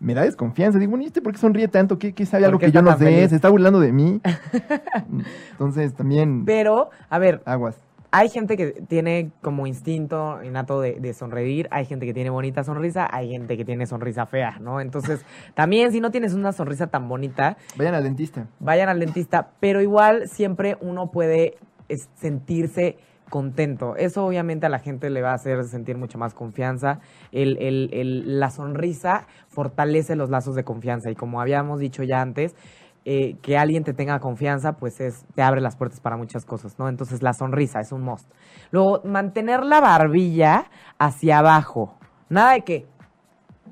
[0.00, 0.78] me da desconfianza.
[0.78, 1.98] Digo, ¿y este por qué sonríe tanto?
[1.98, 3.04] ¿Qué, qué sabe ¿Por algo que yo no sé?
[3.04, 3.30] feliz?
[3.30, 4.20] ¿Se está burlando de mí?
[5.52, 7.76] Entonces también Pero, a ver, aguas.
[8.10, 12.64] hay gente que tiene como instinto innato de, de sonreír, hay gente que tiene bonita
[12.64, 14.80] sonrisa, hay gente que tiene sonrisa fea, ¿no?
[14.80, 15.20] Entonces,
[15.54, 18.46] también si no tienes una sonrisa tan bonita, Vayan al dentista.
[18.60, 21.56] vayan al dentista, pero igual siempre uno puede
[22.14, 22.98] sentirse
[23.30, 23.94] contento.
[23.96, 26.98] Eso obviamente a la gente le va a hacer sentir mucho más confianza.
[27.32, 32.20] El, el- el- la sonrisa fortalece los lazos de confianza y como habíamos dicho ya
[32.20, 32.54] antes,
[33.04, 36.78] eh, que alguien te tenga confianza, pues es, te abre las puertas para muchas cosas,
[36.78, 36.88] ¿no?
[36.88, 38.30] Entonces la sonrisa es un must.
[38.70, 40.64] Luego, mantener la barbilla
[40.98, 41.96] hacia abajo.
[42.28, 42.86] Nada de que,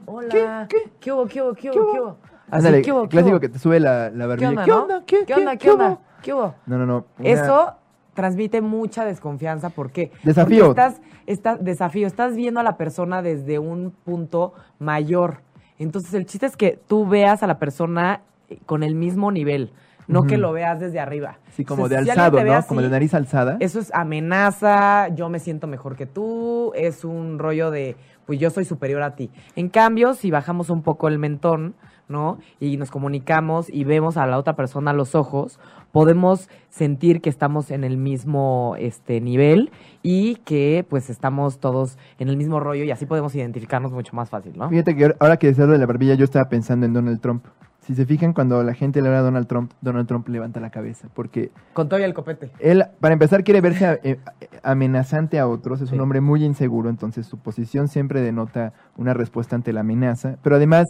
[0.06, 0.78] hola, ¿Qué?
[1.00, 2.16] ¿qué hubo, qué hubo, qué ¿Qué hubo, qué hubo?
[2.50, 4.48] Ándale, ¿qué hubo, qué clásico que te sube la, la ¿Qué barbilla.
[4.48, 5.02] onda, ¿Qué onda?
[5.06, 5.98] ¿Qué, ¿Qué onda, qué, qué onda?
[6.22, 6.54] ¿Qué hubo?
[6.66, 7.06] No, no, no.
[7.18, 7.72] una- Eso
[8.16, 10.66] transmite mucha desconfianza porque Desafío.
[10.66, 15.42] porque estás, estás desafío, estás viendo a la persona desde un punto mayor.
[15.78, 18.22] Entonces el chiste es que tú veas a la persona
[18.66, 19.72] con el mismo nivel,
[20.08, 21.38] no que lo veas desde arriba.
[21.50, 22.52] Sí, como Entonces, de si alzado, ¿no?
[22.54, 23.56] así, Como de nariz alzada.
[23.60, 28.50] Eso es amenaza, yo me siento mejor que tú, es un rollo de, pues yo
[28.50, 29.30] soy superior a ti.
[29.56, 31.74] En cambio, si bajamos un poco el mentón,
[32.08, 32.38] ¿no?
[32.60, 35.58] Y nos comunicamos y vemos a la otra persona a los ojos,
[35.92, 39.70] podemos sentir que estamos en el mismo este nivel
[40.02, 44.30] y que pues estamos todos en el mismo rollo y así podemos identificarnos mucho más
[44.30, 44.68] fácil, ¿no?
[44.68, 47.44] Fíjate que ahora que decías de la barbilla, yo estaba pensando en Donald Trump.
[47.80, 50.70] Si se fijan, cuando la gente le habla a Donald Trump, Donald Trump levanta la
[50.70, 51.06] cabeza.
[51.14, 52.50] Porque Con y el copete.
[52.58, 54.18] él, para empezar, quiere verse eh,
[54.64, 55.80] amenazante a otros.
[55.80, 55.94] Es Sí.
[55.94, 60.36] un hombre muy inseguro, entonces su posición siempre denota una respuesta ante la amenaza.
[60.42, 60.86] Pero además,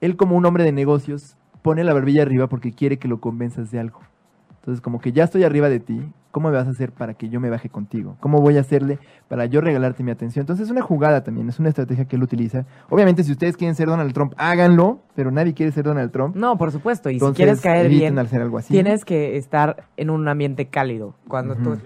[0.00, 3.70] él como un hombre de negocios, pone la barbilla arriba porque quiere que lo convenzas
[3.70, 4.00] de algo.
[4.60, 7.30] Entonces, como que ya estoy arriba de ti, ¿cómo me vas a hacer para que
[7.30, 8.16] yo me baje contigo?
[8.20, 8.98] ¿Cómo voy a hacerle
[9.28, 10.42] para yo regalarte mi atención?
[10.42, 12.66] Entonces, es una jugada también, es una estrategia que él utiliza.
[12.90, 16.36] Obviamente, si ustedes quieren ser Donald Trump, háganlo, pero nadie quiere ser Donald Trump.
[16.36, 18.72] No, por supuesto, y Entonces, si quieres caer bien, hacer algo así.
[18.74, 21.14] tienes que estar en un ambiente cálido.
[21.26, 21.62] Cuando Ujú.
[21.62, 21.78] tú...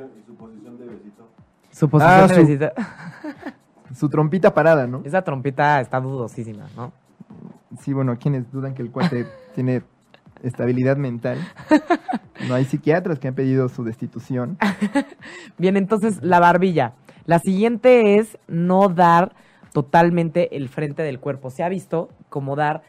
[1.71, 2.67] Su posición Ah, de su- besito.
[3.95, 5.03] Su trompita parada, ¿no?
[5.05, 6.93] Esa trompita está dudosísima, ¿no?
[7.81, 9.83] Sí, bueno, quienes dudan que el cuate tiene
[10.43, 11.39] estabilidad mental.
[12.49, 14.59] No hay psiquiatras que han pedido su destitución.
[15.59, 16.95] Bien, entonces la barbilla.
[17.25, 19.35] La siguiente es no dar
[19.73, 21.51] totalmente el frente del cuerpo.
[21.51, 22.83] Se ha visto como dar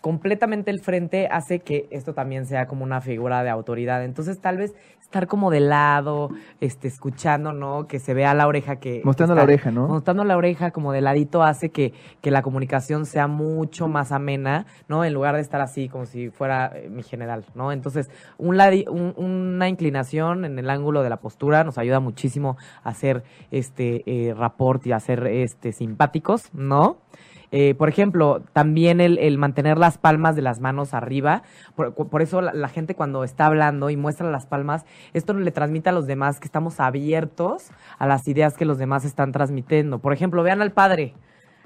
[0.00, 4.04] completamente el frente hace que esto también sea como una figura de autoridad.
[4.04, 6.30] Entonces, tal vez estar como de lado,
[6.60, 7.86] este, escuchando, ¿no?
[7.86, 9.00] Que se vea la oreja que...
[9.04, 9.88] Mostrando la oreja, ¿no?
[9.88, 14.66] Mostrando la oreja como de ladito hace que, que la comunicación sea mucho más amena,
[14.86, 15.04] ¿no?
[15.04, 17.72] En lugar de estar así como si fuera eh, mi general, ¿no?
[17.72, 22.58] Entonces, un ladi- un- una inclinación en el ángulo de la postura nos ayuda muchísimo
[22.82, 26.98] a hacer este eh, rapport y a ser este simpáticos, ¿no?
[27.50, 31.42] Eh, por ejemplo, también el, el mantener las palmas de las manos arriba.
[31.76, 34.84] Por, por eso la, la gente cuando está hablando y muestra las palmas,
[35.14, 39.04] esto le transmite a los demás que estamos abiertos a las ideas que los demás
[39.04, 39.98] están transmitiendo.
[39.98, 41.14] Por ejemplo, vean al padre.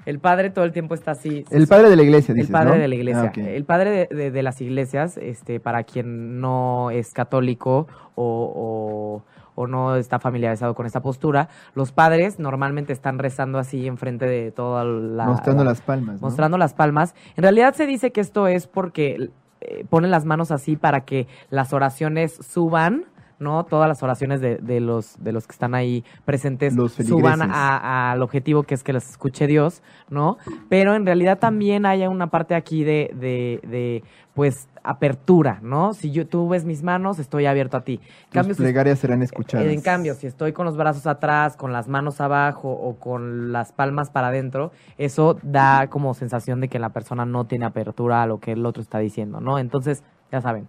[0.05, 1.45] El padre todo el tiempo está así.
[1.49, 2.77] El padre de la iglesia, dices, El padre ¿no?
[2.81, 3.31] de la iglesia.
[3.35, 3.39] Ah.
[3.39, 9.23] El padre de, de- de las iglesias, este, para quien no es católico o, o-
[9.55, 14.51] o no está familiarizado con esta postura, los padres normalmente están rezando así enfrente de
[14.51, 15.25] toda la...
[15.25, 16.27] Mostrando la- las palmas, ¿no?
[16.27, 17.15] mostrando las palmas.
[17.35, 19.29] En realidad se dice que esto es porque
[19.61, 23.05] eh, ponen las manos así para que las oraciones suban,
[23.43, 23.65] ¿no?
[23.65, 28.21] Todas las oraciones de, de los, de los que están ahí presentes Los suban al
[28.21, 30.37] objetivo que es que las escuche Dios, ¿no?
[30.69, 35.93] Pero en realidad también hay una parte aquí de, de, de, pues, apertura, ¿no?
[35.93, 37.99] Si yo, tú ves mis manos, estoy abierto a ti.
[38.31, 39.67] Tus si plegarias serán escuchadas.
[39.67, 43.71] en cambio, si estoy con los brazos atrás, con las manos abajo o con las
[43.71, 48.27] palmas para adentro, eso da como sensación de que la persona no tiene apertura a
[48.27, 49.59] lo que el otro está diciendo, ¿no?
[49.59, 50.67] Entonces, ya saben,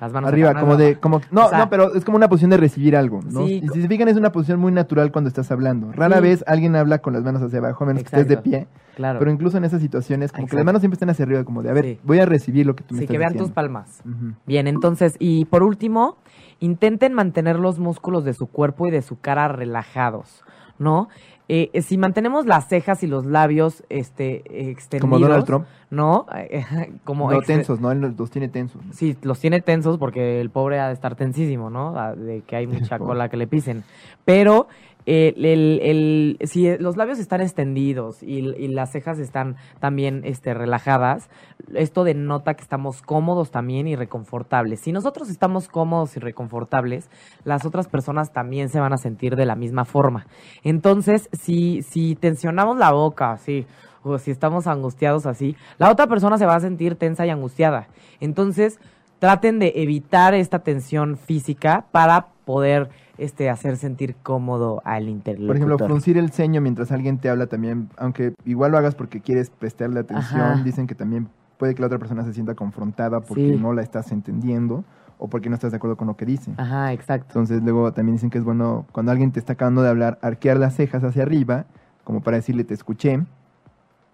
[0.00, 2.50] las manos Arriba, como de, como, no, O sea- no, pero es como una posición
[2.50, 3.46] de recibir algo, ¿no?
[3.46, 5.90] Sí, y si se fijan, es una posición muy natural cuando estás hablando.
[5.92, 6.22] Rara Sí.
[6.22, 8.50] vez alguien habla con las manos hacia abajo, a menos que estés de Exacto.
[8.50, 8.66] pie.
[8.94, 9.18] Claro.
[9.18, 10.56] Pero incluso en esas situaciones, como que Exacto.
[10.58, 12.00] las manos siempre están hacia arriba, como de, a ver, Sí.
[12.02, 13.46] voy a recibir lo que tú me sí, estás que vean diciendo.
[13.48, 14.02] tus palmas.
[14.46, 16.16] Bien, entonces, y por último,
[16.60, 20.42] intenten mantener los músculos de su cuerpo y de su cara relajados,
[20.78, 21.08] ¿no?
[21.48, 25.66] Eh, eh, si mantenemos las cejas y los labios este, extendidos, Como Donald Trump.
[25.90, 26.26] ¿no?
[27.04, 27.92] como No tensos, ¿no?
[27.92, 28.82] Él los tiene tensos.
[28.92, 31.96] Sí, los tiene tensos porque el pobre ha de estar tensísimo, ¿no?
[31.96, 33.84] Ah, De que hay mucha cola que le pisen.
[34.24, 34.68] Pero
[35.06, 41.30] si los labios están extendidos y, y las cejas están también este, relajadas,
[41.74, 44.80] esto denota que estamos cómodos también y reconfortables.
[44.80, 47.08] Si nosotros estamos cómodos y reconfortables,
[47.44, 50.26] las otras personas también se van a sentir de la misma forma.
[50.64, 53.64] Entonces, si, si tensionamos la boca, así,
[54.02, 57.88] o si estamos angustiados así, la otra persona se va a sentir tensa y angustiada.
[58.20, 58.80] Entonces,
[59.18, 65.46] traten de evitar esta tensión física para poder este, hacer sentir cómodo al interlocutor.
[65.48, 69.20] Por ejemplo, fruncir el ceño mientras alguien te habla también, aunque igual lo hagas porque
[69.20, 70.62] quieres prestarle atención, Ajá.
[70.62, 73.58] dicen que también puede que la otra persona se sienta confrontada porque Sí.
[73.60, 74.84] no la estás entendiendo
[75.18, 76.52] o porque no estás de acuerdo con lo que dice.
[76.58, 77.28] Ajá, exacto.
[77.28, 80.58] Entonces luego también dicen que es bueno cuando alguien te está acabando de hablar, arquear
[80.58, 81.64] las cejas hacia arriba,
[82.04, 83.24] como para decirle te escuché,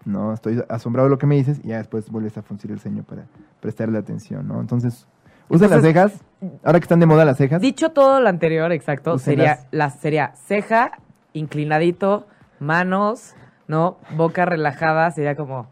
[0.05, 2.79] no, estoy asombrado de lo que me dices, y ya después vuelves a fruncir el
[2.79, 3.25] ceño para
[3.61, 4.59] prestarle atención, ¿no?
[4.59, 5.07] Entonces,
[5.53, 6.23] ¿Usan las cejas?
[6.63, 7.61] Ahora que están de moda las cejas.
[7.61, 9.59] Dicho todo lo anterior, exacto, Úsenlas.
[9.59, 10.99] sería, la, sería ceja,
[11.33, 12.27] inclinadito,
[12.59, 13.35] manos,
[13.67, 13.97] ¿no?
[14.17, 15.67] Boca relajada, sería como,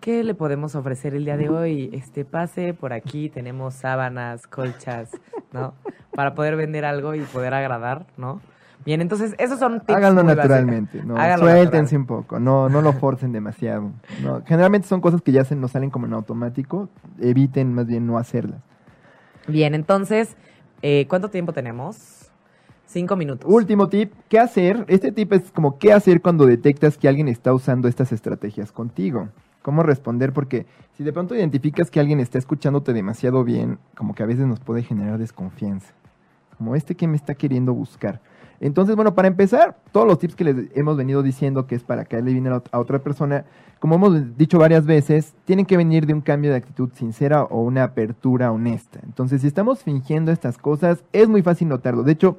[0.00, 1.90] ¿qué le podemos ofrecer el día de hoy?
[1.92, 5.10] Este, pase por aquí, tenemos sábanas, colchas,
[5.52, 5.74] ¿no?
[6.14, 8.40] Para poder vender algo y poder agradar, ¿no?
[8.84, 11.16] Bien, entonces, esos son tips Háganlo muy naturalmente, ¿no?
[11.16, 12.00] Háganlo Suéltense natural.
[12.00, 13.92] un poco, no, no lo forcen demasiado.
[14.22, 14.42] ¿no?
[14.46, 16.88] Generalmente son cosas que ya se nos salen como en automático,
[17.20, 18.62] eviten más bien no hacerlas.
[19.50, 20.36] Bien, entonces,
[20.82, 22.30] eh, ¿cuánto tiempo tenemos?
[22.86, 23.50] Cinco minutos.
[23.50, 24.84] Último tip, ¿qué hacer?
[24.88, 29.28] Este tip es como qué hacer cuando detectas que alguien está usando estas estrategias contigo.
[29.62, 30.32] ¿Cómo responder?
[30.32, 34.46] Porque si de pronto identificas que alguien está escuchándote demasiado bien, como que a veces
[34.46, 35.92] nos puede generar desconfianza.
[36.56, 38.20] Como este que me está queriendo buscar.
[38.60, 42.04] Entonces, bueno, para empezar, todos los tips que les hemos venido diciendo que es para
[42.04, 43.44] caerle bien a la- a otra persona,
[43.78, 47.62] como hemos dicho varias veces, tienen que venir de un cambio de actitud sincera o
[47.62, 49.00] una apertura honesta.
[49.02, 52.02] Entonces, si estamos fingiendo estas cosas, es muy fácil notarlo.
[52.02, 52.36] De hecho,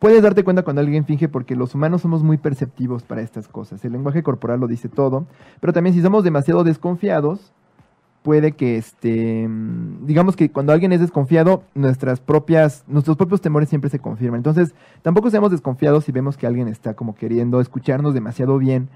[0.00, 3.84] puedes darte cuenta cuando alguien finge porque los humanos somos muy perceptivos para estas cosas.
[3.84, 5.26] El lenguaje corporal lo dice todo,
[5.60, 7.52] pero también si somos demasiado desconfiados,
[8.24, 13.68] puede que este mm, digamos que cuando alguien es desconfiado, nuestras propias nuestros propios temores
[13.68, 14.38] siempre se confirman.
[14.38, 18.88] Entonces, tampoco seamos desconfiados si vemos que alguien está como queriendo escucharnos demasiado bien.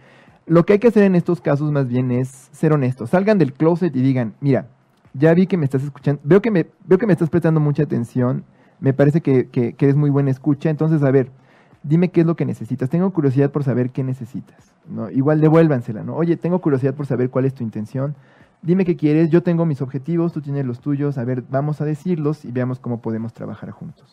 [0.47, 3.11] Lo que hay que hacer en estos casos más bien es ser honestos.
[3.11, 4.69] Salgan del closet y digan, "Mira,
[5.13, 7.83] ya vi que me estás escuchando, veo que me veo que me estás prestando mucha
[7.83, 8.45] atención,
[8.81, 11.31] me parece que, que, eres muy buena escucha, entonces a ver,
[11.83, 12.89] dime qué es lo que necesitas.
[12.89, 14.73] Tengo curiosidad por saber qué necesitas.
[14.89, 15.11] ¿no?
[15.11, 16.17] Igual devuélvansela, ¿no?
[16.17, 18.15] Oye, tengo curiosidad por saber cuál es tu intención.
[18.63, 21.85] Dime qué quieres, yo tengo mis objetivos, tú tienes los tuyos, a ver, vamos a
[21.85, 24.13] decirlos y veamos cómo podemos trabajar juntos.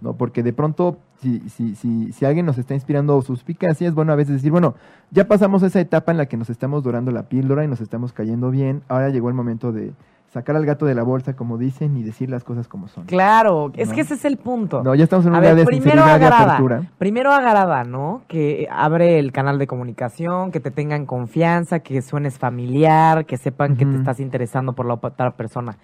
[0.00, 0.16] ¿no?
[0.16, 4.16] Porque de pronto, si, si, si, si alguien nos está inspirando suspicacia, es bueno a
[4.16, 4.74] veces decir, bueno,
[5.10, 8.12] ya pasamos esa etapa en la que nos estamos dorando la píldora y nos estamos
[8.12, 9.94] cayendo bien, ahora llegó el momento de
[10.32, 13.04] sacar al gato de la bolsa, como dicen, y decir las cosas como son.
[13.06, 14.82] Claro, es que ese es el punto.
[14.82, 16.82] No, ya estamos en un A lugar ver, de primero agrada, apertura.
[16.98, 18.22] primero agrada, ¿no?
[18.28, 23.76] Que abre el canal de comunicación, que te tengan confianza, que suenes familiar, que sepan
[23.76, 25.76] que te estás interesando por la otra persona.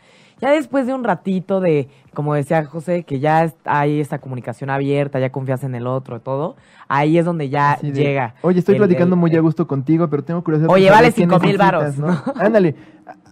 [0.42, 5.20] Ya después de un ratito de, como decía José, que ya hay esta comunicación abierta,
[5.20, 6.56] ya confías en el otro, todo,
[6.88, 8.34] ahí es donde ya Así de, llega.
[8.42, 10.68] Oye, estoy el- platicando el- muy a gusto contigo, pero tengo curiosidad.
[10.70, 12.22] Oye, vale 5,000 necesitas, varos, ¿no?
[12.44, 12.74] Ándale.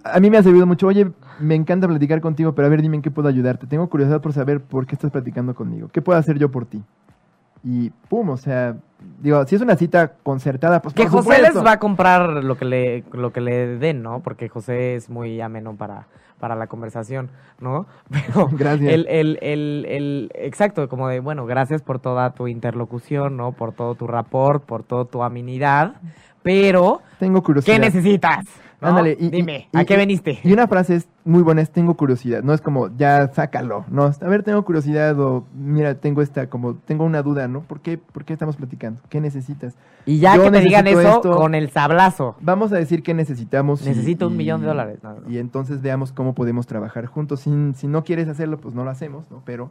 [0.04, 0.86] A, a mí me ha servido mucho.
[0.86, 3.66] Oye, me encanta platicar contigo, pero a ver, dime en qué puedo ayudarte.
[3.66, 5.88] Tengo curiosidad por saber por qué estás platicando conmigo.
[5.92, 6.80] ¿Qué puedo hacer yo por ti?
[7.62, 8.76] Y pum, o sea,
[9.20, 11.58] digo, si es una cita concertada, pues Que por José supuesto.
[11.58, 14.20] les va a comprar lo que le, lo que le den, ¿no?
[14.20, 16.06] Porque José es muy ameno para,
[16.40, 17.30] para la conversación,
[17.60, 17.86] ¿no?
[18.10, 18.92] Pero Gracias.
[18.92, 23.52] El, el, el, el, exacto, como de, bueno, gracias por toda tu interlocución, ¿no?
[23.52, 25.94] Por todo tu rapport, por toda tu amenidad,
[26.42, 27.74] pero, Tengo curiosidad.
[27.74, 28.46] ¿qué necesitas?
[28.80, 30.38] Ándale, Dime, y- ¿a qué veniste?
[30.42, 32.42] Y una frase es muy buena, es tengo curiosidad.
[32.42, 33.84] No es como, ya sácalo.
[33.90, 37.60] No, a ver, tengo curiosidad o mira, tengo esta, como, tengo una duda, ¿no?
[37.60, 39.00] ¿Por qué, por qué estamos platicando?
[39.10, 39.74] ¿Qué necesitas?
[40.06, 41.36] Y ya yo que te digan eso esto.
[41.36, 42.36] con el sablazo.
[42.40, 43.82] Vamos a decir que necesitamos.
[43.84, 44.98] y- Necesito un millón de dólares.
[45.02, 45.30] No, no.
[45.30, 47.40] Y entonces veamos cómo podemos trabajar juntos.
[47.40, 49.42] Si, si no quieres hacerlo, pues no lo hacemos, ¿no?
[49.44, 49.70] Pero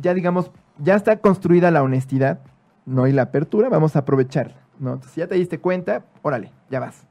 [0.00, 2.38] ya digamos, ya está construida la honestidad,
[2.86, 3.06] ¿no?
[3.08, 4.90] Y la apertura, vamos a aprovechar, ¿no?
[4.92, 7.04] Entonces, si ya te diste cuenta, órale, ya vas.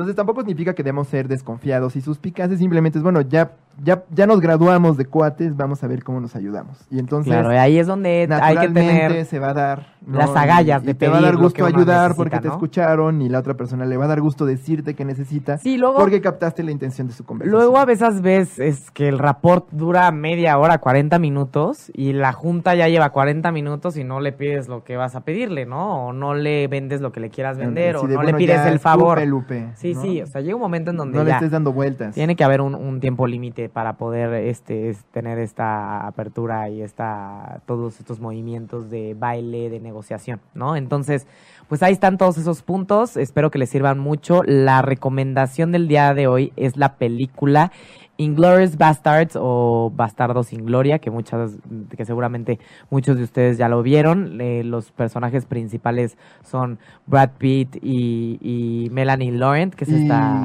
[0.00, 4.26] Entonces tampoco significa que debemos ser desconfiados y suspicaces, simplemente es, bueno, ya, ya, ya
[4.26, 6.76] nos graduamos de cuates, vamos a ver cómo nos ayudamos.
[6.90, 9.24] Y entonces, Claro, ahí es donde hay que tener...
[9.24, 10.18] se va a dar ¿no?
[10.18, 13.38] las agallas de y te va a dar gusto ayudar porque te escucharon y la
[13.38, 15.96] otra persona le va a dar gusto decirte que necesita Sí, luego...
[15.98, 17.58] porque captaste la intención de su conversación.
[17.60, 22.32] Luego a veces ves es que el rapport dura media hora, 40 minutos y la
[22.32, 26.06] junta ya lleva 40 minutos y no le pides lo que vas a pedirle, ¿no?
[26.08, 28.66] O no le vendes lo que le quieras vender o de, no bueno, le pides
[28.66, 29.20] el favor.
[29.26, 30.02] Lupe, Sí, ¿no?
[30.02, 32.14] sí, o sea, llega un momento en donde no le estés dando vueltas.
[32.14, 36.82] tiene que haber un, un tiempo límite para poder este es- tener esta apertura y
[36.82, 40.76] esta todos estos movimientos de baile, de negociación, ¿no?
[40.76, 41.26] Entonces,
[41.68, 44.42] pues ahí están todos esos puntos, espero que les sirvan mucho.
[44.44, 47.70] La recomendación del día de hoy es la película
[48.16, 51.52] Inglorious Bastards o Bastardos sin Gloria, que muchas,
[51.96, 52.58] que seguramente
[52.90, 54.38] muchos de ustedes ya lo vieron.
[54.42, 60.44] Eh, los personajes principales son Brad Pitt y, y Melanie Laurent, que es esta,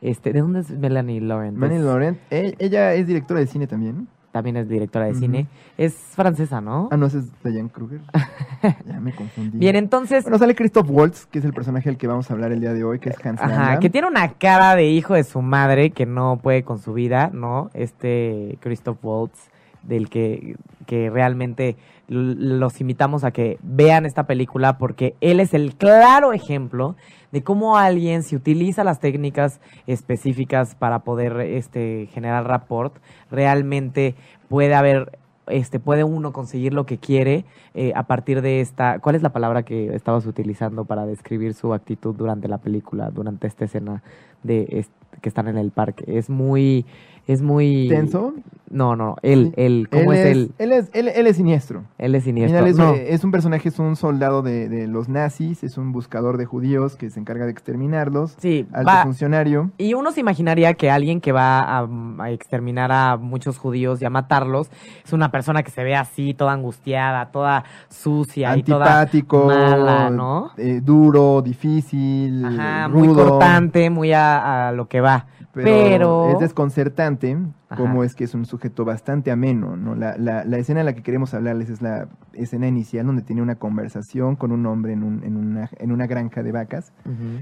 [0.00, 1.62] este, ¿de dónde es Melanie Laurent?
[1.62, 4.08] Es- Laurent, e- ella es directora de cine también.
[4.32, 5.48] También es directora de cine.
[5.76, 6.88] Es francesa, ¿no?
[6.92, 8.00] Ah, no, ese es Diane Kruger.
[8.86, 9.58] ya me confundí.
[9.58, 12.52] Bien, entonces, Bueno, sale Christoph Waltz, que es el personaje del que vamos a hablar
[12.52, 13.80] el día de hoy, que es Hans ajá, Landa.
[13.80, 17.30] que tiene una cara de hijo de su madre que no puede con su vida,
[17.34, 17.70] ¿no?
[17.74, 19.50] Este Christoph Waltz,
[19.82, 20.54] del que,
[20.86, 21.76] que realmente
[22.06, 26.94] los invitamos a que vean esta película porque él es el claro ejemplo
[27.32, 32.96] de cómo alguien si utiliza las técnicas específicas para poder este generar rapport
[33.30, 34.14] realmente
[34.48, 39.14] puede haber este puede uno conseguir lo que quiere eh, a partir de esta ¿cuál
[39.14, 43.64] es la palabra que estabas utilizando para describir su actitud durante la película durante esta
[43.64, 44.02] escena
[44.42, 44.86] de
[45.20, 46.86] que están en el parque es muy
[47.32, 48.34] es muy ¿Tenso?
[48.72, 51.82] no no él él cómo es, él Él es, él, él es siniestro.
[51.98, 52.94] él es siniestro final es, No.
[52.94, 56.94] es un personaje, es un soldado de, de los nazis, es un buscador de judíos
[56.94, 58.36] que se encarga de exterminarlos.
[58.38, 59.72] sí Alto va funcionario.
[59.76, 61.88] Y uno se imaginaría que alguien que va a,
[62.20, 64.70] a exterminar a muchos judíos y a matarlos
[65.04, 70.10] es una persona que se ve así, toda angustiada, toda sucia y toda antipático, mala,
[70.10, 70.52] ¿no?
[70.56, 75.26] eh, duro, difícil, Ajá, rudo, muy cortante, muy a, a lo que va.
[75.52, 77.36] Pero, Pero, es desconcertante
[77.68, 77.76] Ajá.
[77.82, 79.94] como es que es un sujeto bastante ameno, ¿no?
[79.96, 83.42] La, la, la escena en la que queremos hablarles es la escena inicial donde tiene
[83.42, 86.92] una conversación con un hombre en, un- en, una, en una granja de vacas.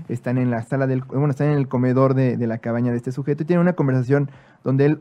[0.09, 2.97] Están en la sala del, bueno, están en el comedor de, de la cabaña de
[2.97, 4.31] este sujeto y tienen una conversación
[4.65, 5.01] donde él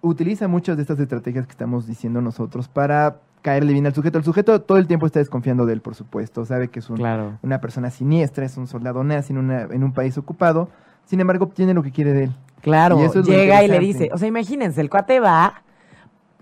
[0.00, 4.16] utiliza muchas de estas estrategias que estamos diciendo nosotros para caerle bien al sujeto.
[4.18, 6.44] El sujeto todo el tiempo está desconfiando de él, por supuesto.
[6.44, 7.38] Sabe que es un, claro.
[7.42, 10.70] una persona siniestra, es un soldado nazi en, una, en un país ocupado.
[11.08, 12.32] Sin embargo, obtiene lo que quiere de él.
[12.60, 15.62] Claro, Y eso es llega y le dice, o sea, imagínense, el cuate va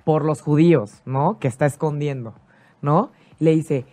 [0.02, 1.38] por los judíos, ¿no?
[1.38, 2.34] Que está escondiendo,
[2.82, 3.12] ¿no?
[3.38, 3.84] Y le dice,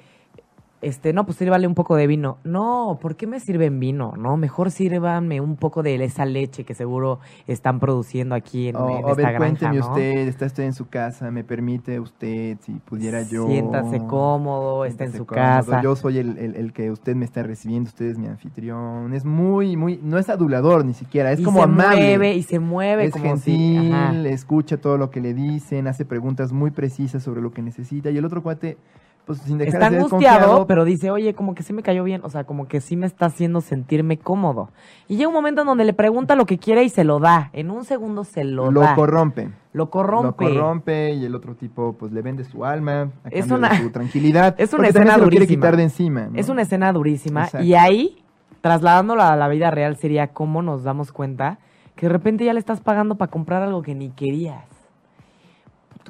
[0.83, 2.37] este, no, pues sírvale un poco de vino.
[2.43, 4.13] No, ¿por qué me sirven vino?
[4.17, 8.89] No, mejor sírvanme un poco de esa leche que seguro están produciendo aquí en, O,
[8.99, 9.87] en o esta ver, granja, cuénteme ¿no?
[9.87, 13.47] usted, está usted en su casa, me permite usted, si pudiera yo.
[13.47, 15.81] Siéntase cómodo, está en su cómodo, casa.
[15.81, 19.13] Yo soy el, el- el que usted me está recibiendo, usted es mi anfitrión.
[19.13, 22.17] Es muy, muy, no es adulador ni siquiera, es y como se amable.
[22.17, 26.51] mueve, y se mueve es como gentil, escucha todo lo que le dicen, hace preguntas
[26.51, 28.09] muy precisas sobre lo que necesita.
[28.11, 28.77] Y el otro cuate,
[29.25, 32.03] pues sin dejar Está de ser angustiado, pero dice, oye, como que sí me cayó
[32.03, 34.69] bien, o sea, como que sí me está haciendo sentirme cómodo.
[35.07, 37.49] Y llega un momento en donde le pregunta lo que quiere y se lo da.
[37.53, 38.95] En un segundo se lo, lo da.
[38.95, 39.49] corrompe.
[39.71, 40.45] lo corrompe.
[40.45, 43.69] Lo corrompe y el otro tipo pues le vende su alma a Es cambio una-
[43.69, 44.55] de su tranquilidad.
[44.59, 45.47] es una escena quiere durísima.
[45.47, 46.27] quitar de encima.
[46.27, 46.37] ¿no?
[46.39, 47.45] Es una escena durísima.
[47.45, 47.65] Exacto.
[47.65, 48.23] Y ahí,
[48.61, 51.59] trasladándolo a la vida real, sería cómo nos damos cuenta
[51.95, 54.65] que de repente ya le estás pagando para comprar algo que ni querías.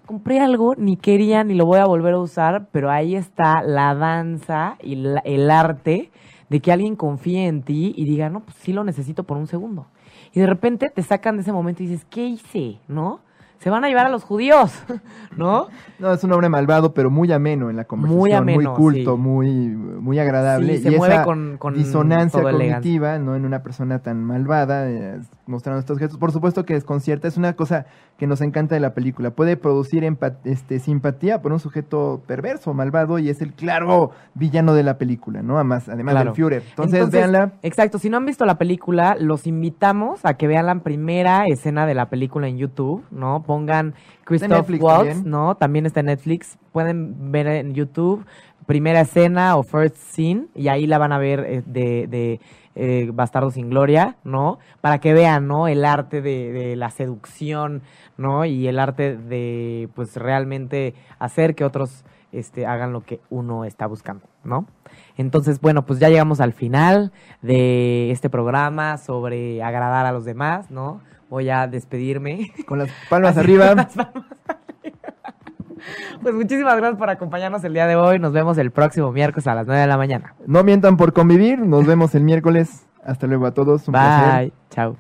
[0.06, 3.96] Compré algo, ni quería, ni lo voy a volver a usar, pero ahí está la
[3.96, 6.12] danza y la- el arte
[6.50, 9.48] de que alguien confíe en ti y diga, no, pues sí lo necesito por un
[9.48, 9.88] segundo.
[10.34, 12.80] Y de repente te sacan de ese momento y dices, ¿qué hice?
[12.88, 13.22] ¿No?
[13.60, 14.74] Se van a llevar a los judíos,
[15.38, 15.68] ¿no?
[15.98, 18.20] No, es un hombre malvado, pero muy ameno en la conversación.
[18.20, 19.22] Muy ameno, culto, sí.
[19.22, 20.76] muy, muy agradable.
[20.78, 23.36] Sí, se y mueve esa con- con disonancia cognitiva, ¿no?
[23.38, 26.20] En una persona tan malvada, eh, mostrando estos gestos.
[26.20, 27.30] Por supuesto que desconcierta.
[27.30, 27.86] Es una cosa
[28.24, 29.32] que nos encanta de la película.
[29.32, 30.08] Puede producir
[30.46, 35.42] este, simpatía por un sujeto perverso, malvado, y es el claro villano de la película,
[35.42, 35.56] ¿no?
[35.58, 36.30] Además, además Claro.
[36.32, 36.64] del Führer.
[36.70, 37.52] Entonces, véanla.
[37.64, 41.86] Exacto, si no han visto la película, los invitamos a que vean la primera escena
[41.86, 43.44] de la película en YouTube, ¿no?
[43.44, 43.94] Pongan
[44.24, 45.30] Christoph Waltz, también.
[45.30, 45.56] ¿no?
[45.56, 46.58] También está en Netflix.
[46.72, 48.26] Pueden ver en YouTube
[48.66, 52.40] primera escena o first scene y ahí la van a ver eh, de, de
[52.76, 54.60] eh, Bastardo sin Gloria, ¿no?
[54.82, 55.68] Para que vean, ¿no?
[55.68, 57.82] El arte de, de la seducción,
[58.18, 58.46] ¿no?
[58.46, 63.86] Y el arte de, pues, realmente hacer que otros este, hagan lo que uno está
[63.86, 64.66] buscando, ¿no?
[65.18, 67.12] Entonces, bueno, pues ya llegamos al final
[67.42, 71.02] de este programa sobre agradar a los demás, ¿no?
[71.30, 72.52] Voy a despedirme.
[72.68, 73.68] Con las palmas Así, arriba.
[73.70, 74.63] con las palmas arriba.
[76.22, 78.20] Pues muchísimas gracias por acompañarnos el día de hoy.
[78.20, 80.36] Nos vemos el próximo miércoles a las 9 de la mañana.
[80.48, 81.60] No mientan por convivir.
[81.60, 82.86] Nos vemos el miércoles.
[83.06, 83.88] Hasta luego a todos.
[83.88, 84.42] Un placer.
[84.42, 84.54] Bye.
[84.70, 84.98] Chao.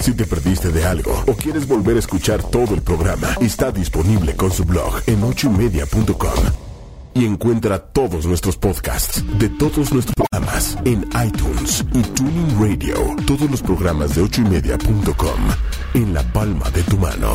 [0.00, 4.36] Si te perdiste de algo o quieres volver a escuchar todo el programa, está disponible
[4.36, 6.66] con su blog en ochoymedia.com.
[7.14, 12.94] Y encuentra todos nuestros podcasts de todos nuestros programas en iTunes y Tuning Radio.
[13.26, 15.40] Todos los programas de ochoymedia.com
[15.94, 17.32] en la palma de tu mano.